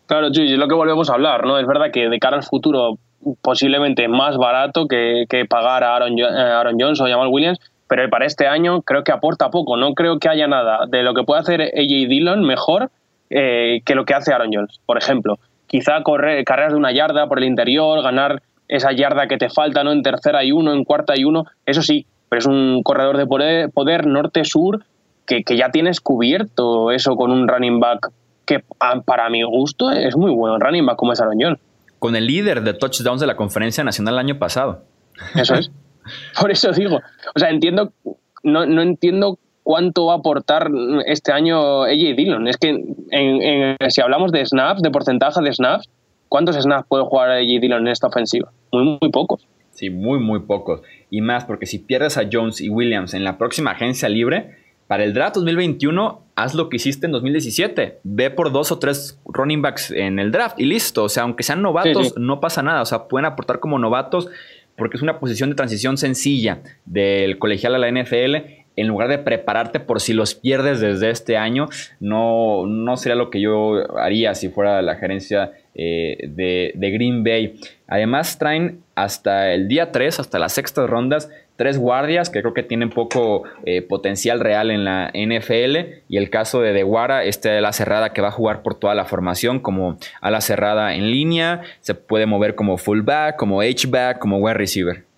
Claro, 0.08 0.34
sí, 0.34 0.44
es 0.44 0.58
lo 0.58 0.67
que 0.67 0.76
volvemos 0.76 1.10
a 1.10 1.13
hablar, 1.13 1.46
¿no? 1.46 1.58
Es 1.58 1.67
verdad 1.67 1.91
que 1.91 2.10
de 2.10 2.20
cara 2.20 2.38
al 2.38 2.44
futuro 2.44 2.98
posiblemente 3.41 4.08
más 4.08 4.38
barato 4.38 4.88
que, 4.88 5.26
pagar 5.50 5.84
a 5.84 5.96
Aaron, 5.96 6.20
Aaron 6.22 6.78
Jones 6.80 7.00
o 7.02 7.08
Jamal 7.08 7.28
Williams, 7.28 7.60
pero 7.88 8.10
para 8.10 8.26
este 8.26 8.48
año 8.48 8.82
creo 8.82 9.04
que 9.04 9.12
aporta 9.12 9.50
poco. 9.50 9.78
No 9.78 9.94
creo 9.94 10.20
que 10.20 10.30
haya 10.30 10.48
nada 10.48 10.86
de 10.88 11.04
lo 11.04 11.13
que 11.13 11.24
puede 11.24 11.41
hacer 11.41 11.62
AJ 11.62 12.08
Dillon 12.10 12.44
mejor 12.44 12.89
eh, 13.30 13.82
que 13.86 13.96
lo 13.96 14.06
que 14.06 14.13
hace 14.13 14.34
Aaron 14.34 14.50
Jones, 14.54 14.80
por 14.86 14.98
ejemplo 14.98 15.38
quizá 15.72 16.04
correr 16.04 16.44
carreras 16.44 16.74
de 16.74 16.78
una 16.78 16.92
yarda 16.92 17.28
por 17.28 17.40
el 17.40 17.46
interior, 17.46 18.04
ganar 18.04 18.44
esa 18.68 18.92
yarda 18.92 19.28
que 19.28 19.38
te 19.38 19.50
falta, 19.50 19.86
¿no? 19.86 19.94
En 19.94 20.04
tercera 20.04 20.44
y 20.44 20.52
uno, 20.52 20.74
en 20.74 20.84
cuarta 20.84 21.18
y 21.18 21.24
uno, 21.24 21.46
eso 21.66 21.82
sí, 21.82 22.06
pero 22.28 22.40
es 22.40 22.46
un 22.46 22.84
corredor 22.84 23.18
de 23.18 23.70
poder, 23.70 24.06
norte-sur 24.06 24.84
que, 25.26 25.44
ya 25.56 25.72
tienes 25.72 26.02
cubierto 26.02 26.92
eso 26.92 27.16
con 27.16 27.32
un 27.32 27.48
running 27.48 27.80
back 27.80 28.12
que 28.46 28.62
para 29.06 29.30
mi 29.30 29.44
gusto 29.44 29.92
es 29.92 30.18
muy 30.18 30.32
bueno, 30.32 30.60
running 30.60 30.86
back 30.86 30.98
como 30.98 31.14
es 31.14 31.22
Aroñón. 31.22 31.58
Con 32.00 32.18
el 32.18 32.28
líder 32.28 32.64
de 32.64 32.74
touchdowns 32.74 33.22
de 33.22 33.28
la 33.28 33.38
conferencia 33.38 33.86
nacional 33.86 34.16
el 34.16 34.20
año 34.20 34.40
pasado. 34.40 34.84
Eso 35.36 35.56
es. 35.56 35.72
Por 36.40 36.52
eso 36.52 36.74
digo, 36.74 37.00
o 37.34 37.40
sea, 37.40 37.50
entiendo, 37.50 37.94
no, 38.44 38.66
no 38.66 38.82
entiendo 38.82 39.40
cuánto 39.72 40.08
va 40.08 40.16
a 40.16 40.18
aportar 40.18 40.70
este 41.06 41.32
año 41.32 41.84
AJ 41.84 42.18
Dillon. 42.18 42.46
Es 42.50 42.58
que 42.58 42.84
si 43.88 44.02
hablamos 44.02 44.34
de 44.34 44.46
snaps, 44.46 44.82
de 44.82 44.92
porcentaje 44.92 45.42
de 45.42 45.54
snaps, 45.54 45.90
¿cuántos 46.28 46.58
snaps 46.58 46.86
puede 46.90 47.06
jugar 47.06 47.32
AJ 47.32 47.62
Dillon 47.62 47.88
en 47.88 47.88
esta 47.88 48.08
ofensiva? 48.08 48.52
Muy, 48.74 48.98
muy 49.02 49.12
pocos. 49.12 49.48
Sí, 49.70 49.90
muy, 49.90 50.20
muy 50.20 50.42
pocos. 50.42 50.82
Y 51.10 51.22
más 51.22 51.46
porque 51.46 51.68
si 51.68 51.80
pierdes 51.80 52.18
a 52.18 52.24
Jones 52.30 52.60
y 52.60 52.68
Williams 52.68 53.14
en 53.14 53.24
la 53.24 53.38
próxima 53.38 53.72
agencia 53.72 54.10
libre, 54.10 54.58
para 54.88 55.06
el 55.06 55.14
draft 55.14 55.36
2021, 55.36 56.22
haz 56.36 56.54
lo 56.54 56.68
que 56.68 56.76
hiciste 56.76 57.06
en 57.06 57.14
2017. 57.14 58.00
Ve 58.04 58.30
por 58.30 58.52
dos 58.52 58.74
o 58.74 58.78
tres 58.78 59.22
running 59.24 59.62
backs 59.62 59.92
en 59.92 60.20
el 60.20 60.34
draft 60.34 60.60
y 60.60 60.66
listo. 60.66 61.06
O 61.06 61.10
sea, 61.10 61.24
aunque 61.24 61.44
sean 61.44 61.62
novatos, 61.62 62.18
no 62.18 62.42
pasa 62.42 62.62
nada. 62.62 62.82
O 62.82 62.86
sea, 62.86 63.08
pueden 63.08 63.26
aportar 63.26 63.62
como 63.62 63.80
novatos 63.80 64.28
porque 64.76 64.98
es 64.98 65.04
una 65.04 65.20
posición 65.20 65.50
de 65.50 65.56
transición 65.56 65.98
sencilla 65.98 66.62
del 66.86 67.40
colegial 67.40 67.76
a 67.76 67.78
la 67.78 67.90
NFL 67.90 68.61
en 68.76 68.88
lugar 68.88 69.10
de 69.10 69.18
prepararte 69.18 69.80
por 69.80 70.00
si 70.02 70.14
los 70.14 70.36
pierdes 70.36 70.80
desde 70.80 71.10
este 71.10 71.38
año, 71.38 71.68
no, 72.00 72.66
no 72.66 72.98
sería 72.98 73.16
lo 73.16 73.30
que 73.30 73.42
yo 73.42 73.98
haría 73.98 74.34
si 74.36 74.50
fuera 74.50 74.82
la 74.82 74.96
gerencia 74.96 75.52
eh, 75.74 76.18
de, 76.28 76.92
Green 76.92 77.24
Bay. 77.24 77.60
Además 77.88 78.38
traen 78.38 78.82
hasta 78.96 79.54
el 79.54 79.68
día 79.68 79.92
3, 79.92 80.20
hasta 80.20 80.40
las 80.40 80.54
sextas 80.54 80.90
rondas, 80.90 81.30
tres 81.56 81.78
guardias 81.78 82.30
que 82.30 82.42
creo 82.42 82.54
que 82.54 82.64
tienen 82.64 82.90
poco 82.90 83.44
eh, 83.66 83.82
potencial 83.82 84.40
real 84.40 84.72
en 84.72 84.84
la 84.84 85.12
NFL. 85.14 86.02
Y 86.10 86.18
el 86.18 86.30
caso 86.30 86.62
de 86.62 86.74
Deguara, 86.74 87.24
este 87.24 87.50
de 87.50 87.62
la 87.62 87.74
cerrada 87.74 88.14
que 88.14 88.22
va 88.22 88.30
a 88.30 88.32
jugar 88.32 88.64
por 88.64 88.76
toda 88.76 88.96
la 88.96 89.06
formación 89.06 89.60
como 89.60 89.98
a 90.22 90.32
la 90.32 90.42
cerrada 90.42 90.96
en 90.96 91.12
línea. 91.12 91.62
Se 91.82 91.94
puede 91.94 92.26
mover 92.26 92.56
como 92.56 92.78
fullback, 92.78 93.36
como 93.36 93.62
H-back, 93.62 94.20
como 94.20 94.38
wide 94.38 94.56
receiver. 94.56 95.11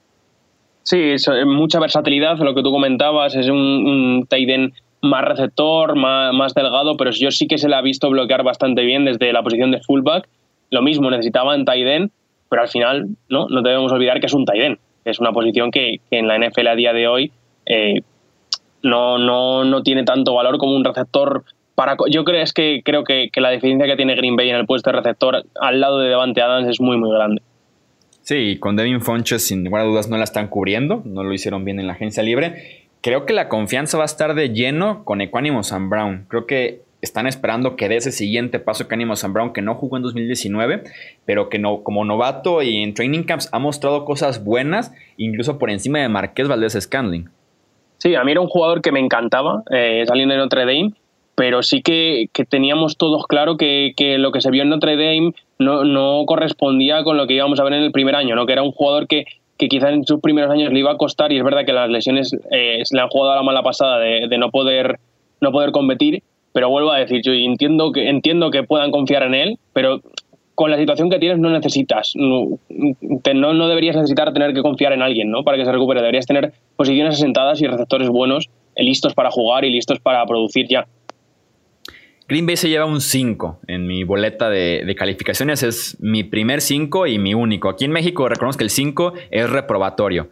Sí, 0.83 0.99
es 1.11 1.29
mucha 1.45 1.79
versatilidad, 1.79 2.37
lo 2.39 2.53
que 2.53 2.61
tú 2.61 2.71
comentabas, 2.71 3.35
es 3.35 3.47
un, 3.47 3.57
un 3.57 4.27
tight 4.27 4.73
más 5.01 5.25
receptor, 5.25 5.95
más, 5.95 6.53
delgado, 6.53 6.95
pero 6.97 7.11
yo 7.11 7.31
sí 7.31 7.47
que 7.47 7.57
se 7.57 7.69
le 7.69 7.75
ha 7.75 7.81
visto 7.81 8.09
bloquear 8.09 8.43
bastante 8.43 8.83
bien 8.83 9.05
desde 9.05 9.33
la 9.33 9.43
posición 9.43 9.71
de 9.71 9.81
fullback. 9.81 10.27
Lo 10.71 10.81
mismo, 10.81 11.09
necesitaban 11.09 11.65
tight 11.65 12.11
pero 12.49 12.61
al 12.61 12.67
final 12.67 13.07
no, 13.29 13.47
no 13.49 13.61
debemos 13.61 13.91
olvidar 13.91 14.19
que 14.19 14.27
es 14.27 14.33
un 14.33 14.45
tight 14.45 14.79
Es 15.05 15.19
una 15.19 15.31
posición 15.31 15.71
que, 15.71 15.99
en 16.11 16.27
la 16.27 16.37
NFL 16.37 16.67
a 16.67 16.75
día 16.75 16.93
de 16.93 17.07
hoy 17.07 17.31
eh, 17.65 18.01
no, 18.81 19.17
no, 19.17 19.63
no 19.63 19.83
tiene 19.83 20.03
tanto 20.03 20.33
valor 20.33 20.57
como 20.57 20.75
un 20.75 20.83
receptor 20.83 21.43
para, 21.75 21.97
yo 22.09 22.23
creo, 22.23 22.41
es 22.41 22.53
que, 22.53 22.81
creo 22.83 23.03
que, 23.03 23.29
que, 23.31 23.41
la 23.41 23.49
diferencia 23.49 23.87
que 23.87 23.95
tiene 23.95 24.15
Green 24.15 24.35
Bay 24.35 24.49
en 24.49 24.55
el 24.55 24.65
puesto 24.65 24.91
de 24.91 24.97
receptor 24.97 25.43
al 25.59 25.79
lado 25.81 25.99
de 25.99 26.09
Devante 26.09 26.41
Adams 26.41 26.67
es 26.67 26.79
muy, 26.79 26.97
muy 26.97 27.11
grande. 27.11 27.41
Sí, 28.23 28.57
con 28.57 28.77
Devin 28.77 29.01
Fonches 29.01 29.45
sin 29.45 29.65
lugar 29.65 29.81
a 29.81 29.85
dudas 29.85 30.09
no 30.09 30.17
la 30.17 30.23
están 30.23 30.47
cubriendo, 30.47 31.01
no 31.05 31.23
lo 31.23 31.33
hicieron 31.33 31.65
bien 31.65 31.79
en 31.79 31.87
la 31.87 31.93
agencia 31.93 32.23
libre. 32.23 32.87
Creo 33.01 33.25
que 33.25 33.33
la 33.33 33.49
confianza 33.49 33.97
va 33.97 34.03
a 34.03 34.05
estar 34.05 34.33
de 34.33 34.49
lleno 34.49 35.03
con 35.03 35.19
Equanimo 35.19 35.61
Sam 35.61 35.89
Brown. 35.89 36.25
Creo 36.29 36.47
que 36.47 36.81
están 37.01 37.27
esperando 37.27 37.75
que 37.75 37.89
dé 37.89 37.97
ese 37.97 38.13
siguiente 38.13 38.59
paso 38.59 38.83
Equanimo 38.83 39.17
Sam 39.17 39.33
Brown, 39.33 39.51
que 39.51 39.61
no 39.61 39.75
jugó 39.75 39.97
en 39.97 40.03
2019, 40.03 40.83
pero 41.25 41.49
que 41.49 41.59
no, 41.59 41.83
como 41.83 42.05
novato 42.05 42.61
y 42.61 42.81
en 42.81 42.93
training 42.93 43.23
camps 43.23 43.49
ha 43.51 43.59
mostrado 43.59 44.05
cosas 44.05 44.41
buenas, 44.45 44.93
incluso 45.17 45.59
por 45.59 45.69
encima 45.69 45.99
de 45.99 46.07
Marqués 46.07 46.47
Valdés 46.47 46.77
Scandling. 46.79 47.29
Sí, 47.97 48.15
a 48.15 48.23
mí 48.23 48.31
era 48.31 48.39
un 48.39 48.47
jugador 48.47 48.81
que 48.81 48.93
me 48.93 49.01
encantaba, 49.01 49.63
eh, 49.69 50.05
saliendo 50.07 50.33
de 50.33 50.39
Notre 50.39 50.61
Dame, 50.61 50.93
pero 51.35 51.61
sí 51.61 51.81
que, 51.81 52.29
teníamos 52.47 52.97
todos 52.97 53.27
claro 53.27 53.57
que, 53.57 53.93
lo 54.17 54.31
que 54.31 54.39
se 54.39 54.49
vio 54.49 54.63
en 54.63 54.69
Notre 54.69 54.95
Dame 54.95 55.33
no, 55.63 56.25
correspondía 56.25 57.03
con 57.03 57.17
lo 57.17 57.27
que 57.27 57.33
íbamos 57.33 57.59
a 57.59 57.63
ver 57.63 57.73
en 57.73 57.83
el 57.83 57.91
primer 57.91 58.15
año, 58.15 58.35
¿no? 58.35 58.45
que 58.45 58.53
era 58.53 58.63
un 58.63 58.71
jugador 58.71 59.07
que, 59.07 59.25
que 59.57 59.67
quizás 59.67 59.91
en 59.91 60.05
sus 60.05 60.19
primeros 60.19 60.51
años 60.51 60.71
le 60.71 60.79
iba 60.79 60.91
a 60.91 60.97
costar 60.97 61.31
y 61.31 61.37
es 61.37 61.43
verdad 61.43 61.65
que 61.65 61.73
las 61.73 61.89
lesiones 61.89 62.35
eh, 62.51 62.81
se 62.83 62.95
le 62.95 63.01
han 63.01 63.09
jugado 63.09 63.31
a 63.31 63.35
la 63.35 63.43
mala 63.43 63.63
pasada 63.63 63.99
de, 63.99 64.37
no, 64.37 64.49
poder, 64.49 64.99
no 65.41 65.51
poder 65.51 65.71
competir, 65.71 66.23
pero 66.53 66.69
vuelvo 66.69 66.91
a 66.91 66.99
decir, 66.99 67.21
yo 67.23 67.33
entiendo 67.33 67.91
que, 67.91 68.09
entiendo 68.09 68.51
que 68.51 68.63
puedan 68.63 68.91
confiar 68.91 69.23
en 69.23 69.33
él, 69.33 69.57
pero 69.73 70.01
con 70.55 70.69
la 70.69 70.77
situación 70.77 71.09
que 71.09 71.17
tienes 71.17 71.39
no 71.39 71.49
necesitas, 71.49 72.13
no, 72.15 72.59
no, 72.69 73.67
deberías 73.67 73.95
necesitar 73.95 74.33
tener 74.33 74.53
que 74.53 74.61
confiar 74.61 74.93
en 74.93 75.01
alguien 75.01 75.31
¿no? 75.31 75.43
para 75.43 75.57
que 75.57 75.65
se 75.65 75.71
recupere, 75.71 76.01
deberías 76.01 76.27
tener 76.27 76.53
posiciones 76.75 77.15
asentadas 77.15 77.59
y 77.61 77.65
receptores 77.65 78.07
buenos, 78.09 78.49
listos 78.75 79.13
para 79.13 79.31
jugar 79.31 79.65
y 79.65 79.71
listos 79.71 79.99
para 79.99 80.25
producir 80.25 80.67
ya. 80.67 80.85
Green 82.27 82.45
Bay 82.45 82.57
se 82.57 82.69
lleva 82.69 82.85
un 82.85 83.01
5 83.01 83.59
en 83.67 83.85
mi 83.85 84.03
boleta 84.03 84.49
de, 84.49 84.95
calificaciones. 84.97 85.63
Es 85.63 85.97
mi 85.99 86.23
primer 86.23 86.61
5 86.61 87.07
y 87.07 87.19
mi 87.19 87.33
único. 87.33 87.69
Aquí 87.69 87.85
en 87.85 87.91
México 87.91 88.27
reconozco 88.29 88.59
que 88.59 88.63
el 88.63 88.69
5 88.69 89.13
es 89.31 89.49
reprobatorio. 89.49 90.29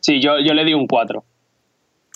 Sí, 0.00 0.20
yo, 0.20 0.38
yo 0.40 0.52
le 0.54 0.64
di 0.64 0.74
un 0.74 0.86
4. 0.86 1.24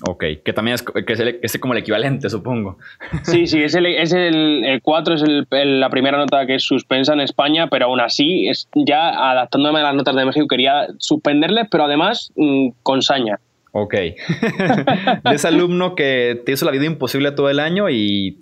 Ok, 0.09 0.25
que 0.45 0.53
también 0.53 0.75
es, 0.75 0.83
que 0.83 1.39
es, 1.41 1.59
como 1.59 1.73
el 1.73 1.79
equivalente, 1.79 2.29
supongo. 2.29 2.77
Sí, 3.23 3.47
sí, 3.47 3.63
es 3.63 3.75
el, 3.75 3.87
es 3.87 4.13
el, 4.13 4.81
4 4.83 5.15
es 5.15 5.25
la 5.51 5.89
primera 5.89 6.19
nota 6.19 6.47
que 6.47 6.57
es 6.57 6.65
suspensa 6.65 7.15
en 7.15 7.21
España, 7.21 7.69
pero 7.69 7.87
aún 7.87 8.01
así, 8.01 8.47
es, 8.47 8.69
ya 8.75 9.09
adaptándome 9.31 9.81
a 9.81 9.85
las 9.85 9.95
notas 9.95 10.15
de 10.15 10.27
México, 10.27 10.47
quería 10.49 10.89
suspenderles, 10.99 11.69
pero 11.71 11.85
además 11.85 12.31
mm, 12.37 12.69
con 12.83 13.01
saña. 13.01 13.41
Ok. 13.79 13.93
de 15.25 15.35
ese 15.35 15.49
alumno 15.49 15.95
que 15.95 16.41
te 16.47 16.53
hizo 16.53 16.65
la 16.65 16.73
vida 16.73 16.87
imposible 16.87 17.33
todo 17.33 17.51
el 17.51 17.61
año 17.61 17.91
y, 17.91 18.39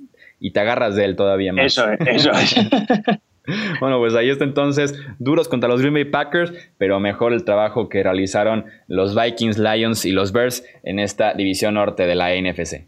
te 0.53 0.61
agarras 0.61 0.95
de 0.95 1.07
él 1.07 1.17
todavía 1.17 1.53
más. 1.53 1.67
Eso 1.67 1.91
es, 1.91 1.99
eso 2.07 2.31
es. 2.31 2.55
bueno, 3.81 3.99
pues 3.99 4.15
ahí 4.15 4.31
está 4.31 4.45
entonces, 4.45 4.95
duros 5.19 5.49
contra 5.49 5.69
los 5.69 5.81
Green 5.81 5.95
Bay 5.95 6.05
Packers, 6.05 6.53
pero 6.79 7.01
mejor 7.01 7.33
el 7.33 7.45
trabajo 7.45 7.89
que 7.89 8.05
realizaron 8.05 8.67
los 8.87 9.21
Vikings, 9.21 9.59
Lions 9.59 10.05
y 10.05 10.13
los 10.13 10.33
Bears 10.33 10.65
en 10.85 11.01
esta 11.01 11.35
división 11.35 11.75
norte 11.75 12.07
de 12.07 12.15
la 12.15 12.31
NFC. 12.31 12.87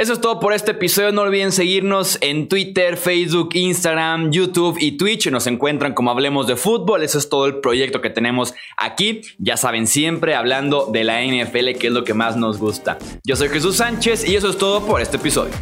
Eso 0.00 0.14
es 0.14 0.20
todo 0.22 0.40
por 0.40 0.54
este 0.54 0.70
episodio. 0.70 1.12
No 1.12 1.20
olviden 1.20 1.52
seguirnos 1.52 2.16
en 2.22 2.48
Twitter, 2.48 2.96
Facebook, 2.96 3.50
Instagram, 3.52 4.30
YouTube 4.32 4.78
y 4.80 4.92
Twitch. 4.92 5.30
Nos 5.30 5.46
encuentran 5.46 5.92
como 5.92 6.10
Hablemos 6.10 6.46
de 6.46 6.56
Fútbol. 6.56 7.02
Eso 7.02 7.18
es 7.18 7.28
todo 7.28 7.44
el 7.44 7.56
proyecto 7.56 8.00
que 8.00 8.08
tenemos 8.08 8.54
aquí. 8.78 9.20
Ya 9.36 9.58
saben, 9.58 9.86
siempre 9.86 10.34
hablando 10.34 10.88
de 10.90 11.04
la 11.04 11.22
NFL, 11.22 11.72
que 11.78 11.88
es 11.88 11.92
lo 11.92 12.02
que 12.02 12.14
más 12.14 12.38
nos 12.38 12.56
gusta. 12.56 12.96
Yo 13.24 13.36
soy 13.36 13.50
Jesús 13.50 13.76
Sánchez 13.76 14.26
y 14.26 14.36
eso 14.36 14.48
es 14.48 14.56
todo 14.56 14.86
por 14.86 15.02
este 15.02 15.18
episodio. 15.18 15.52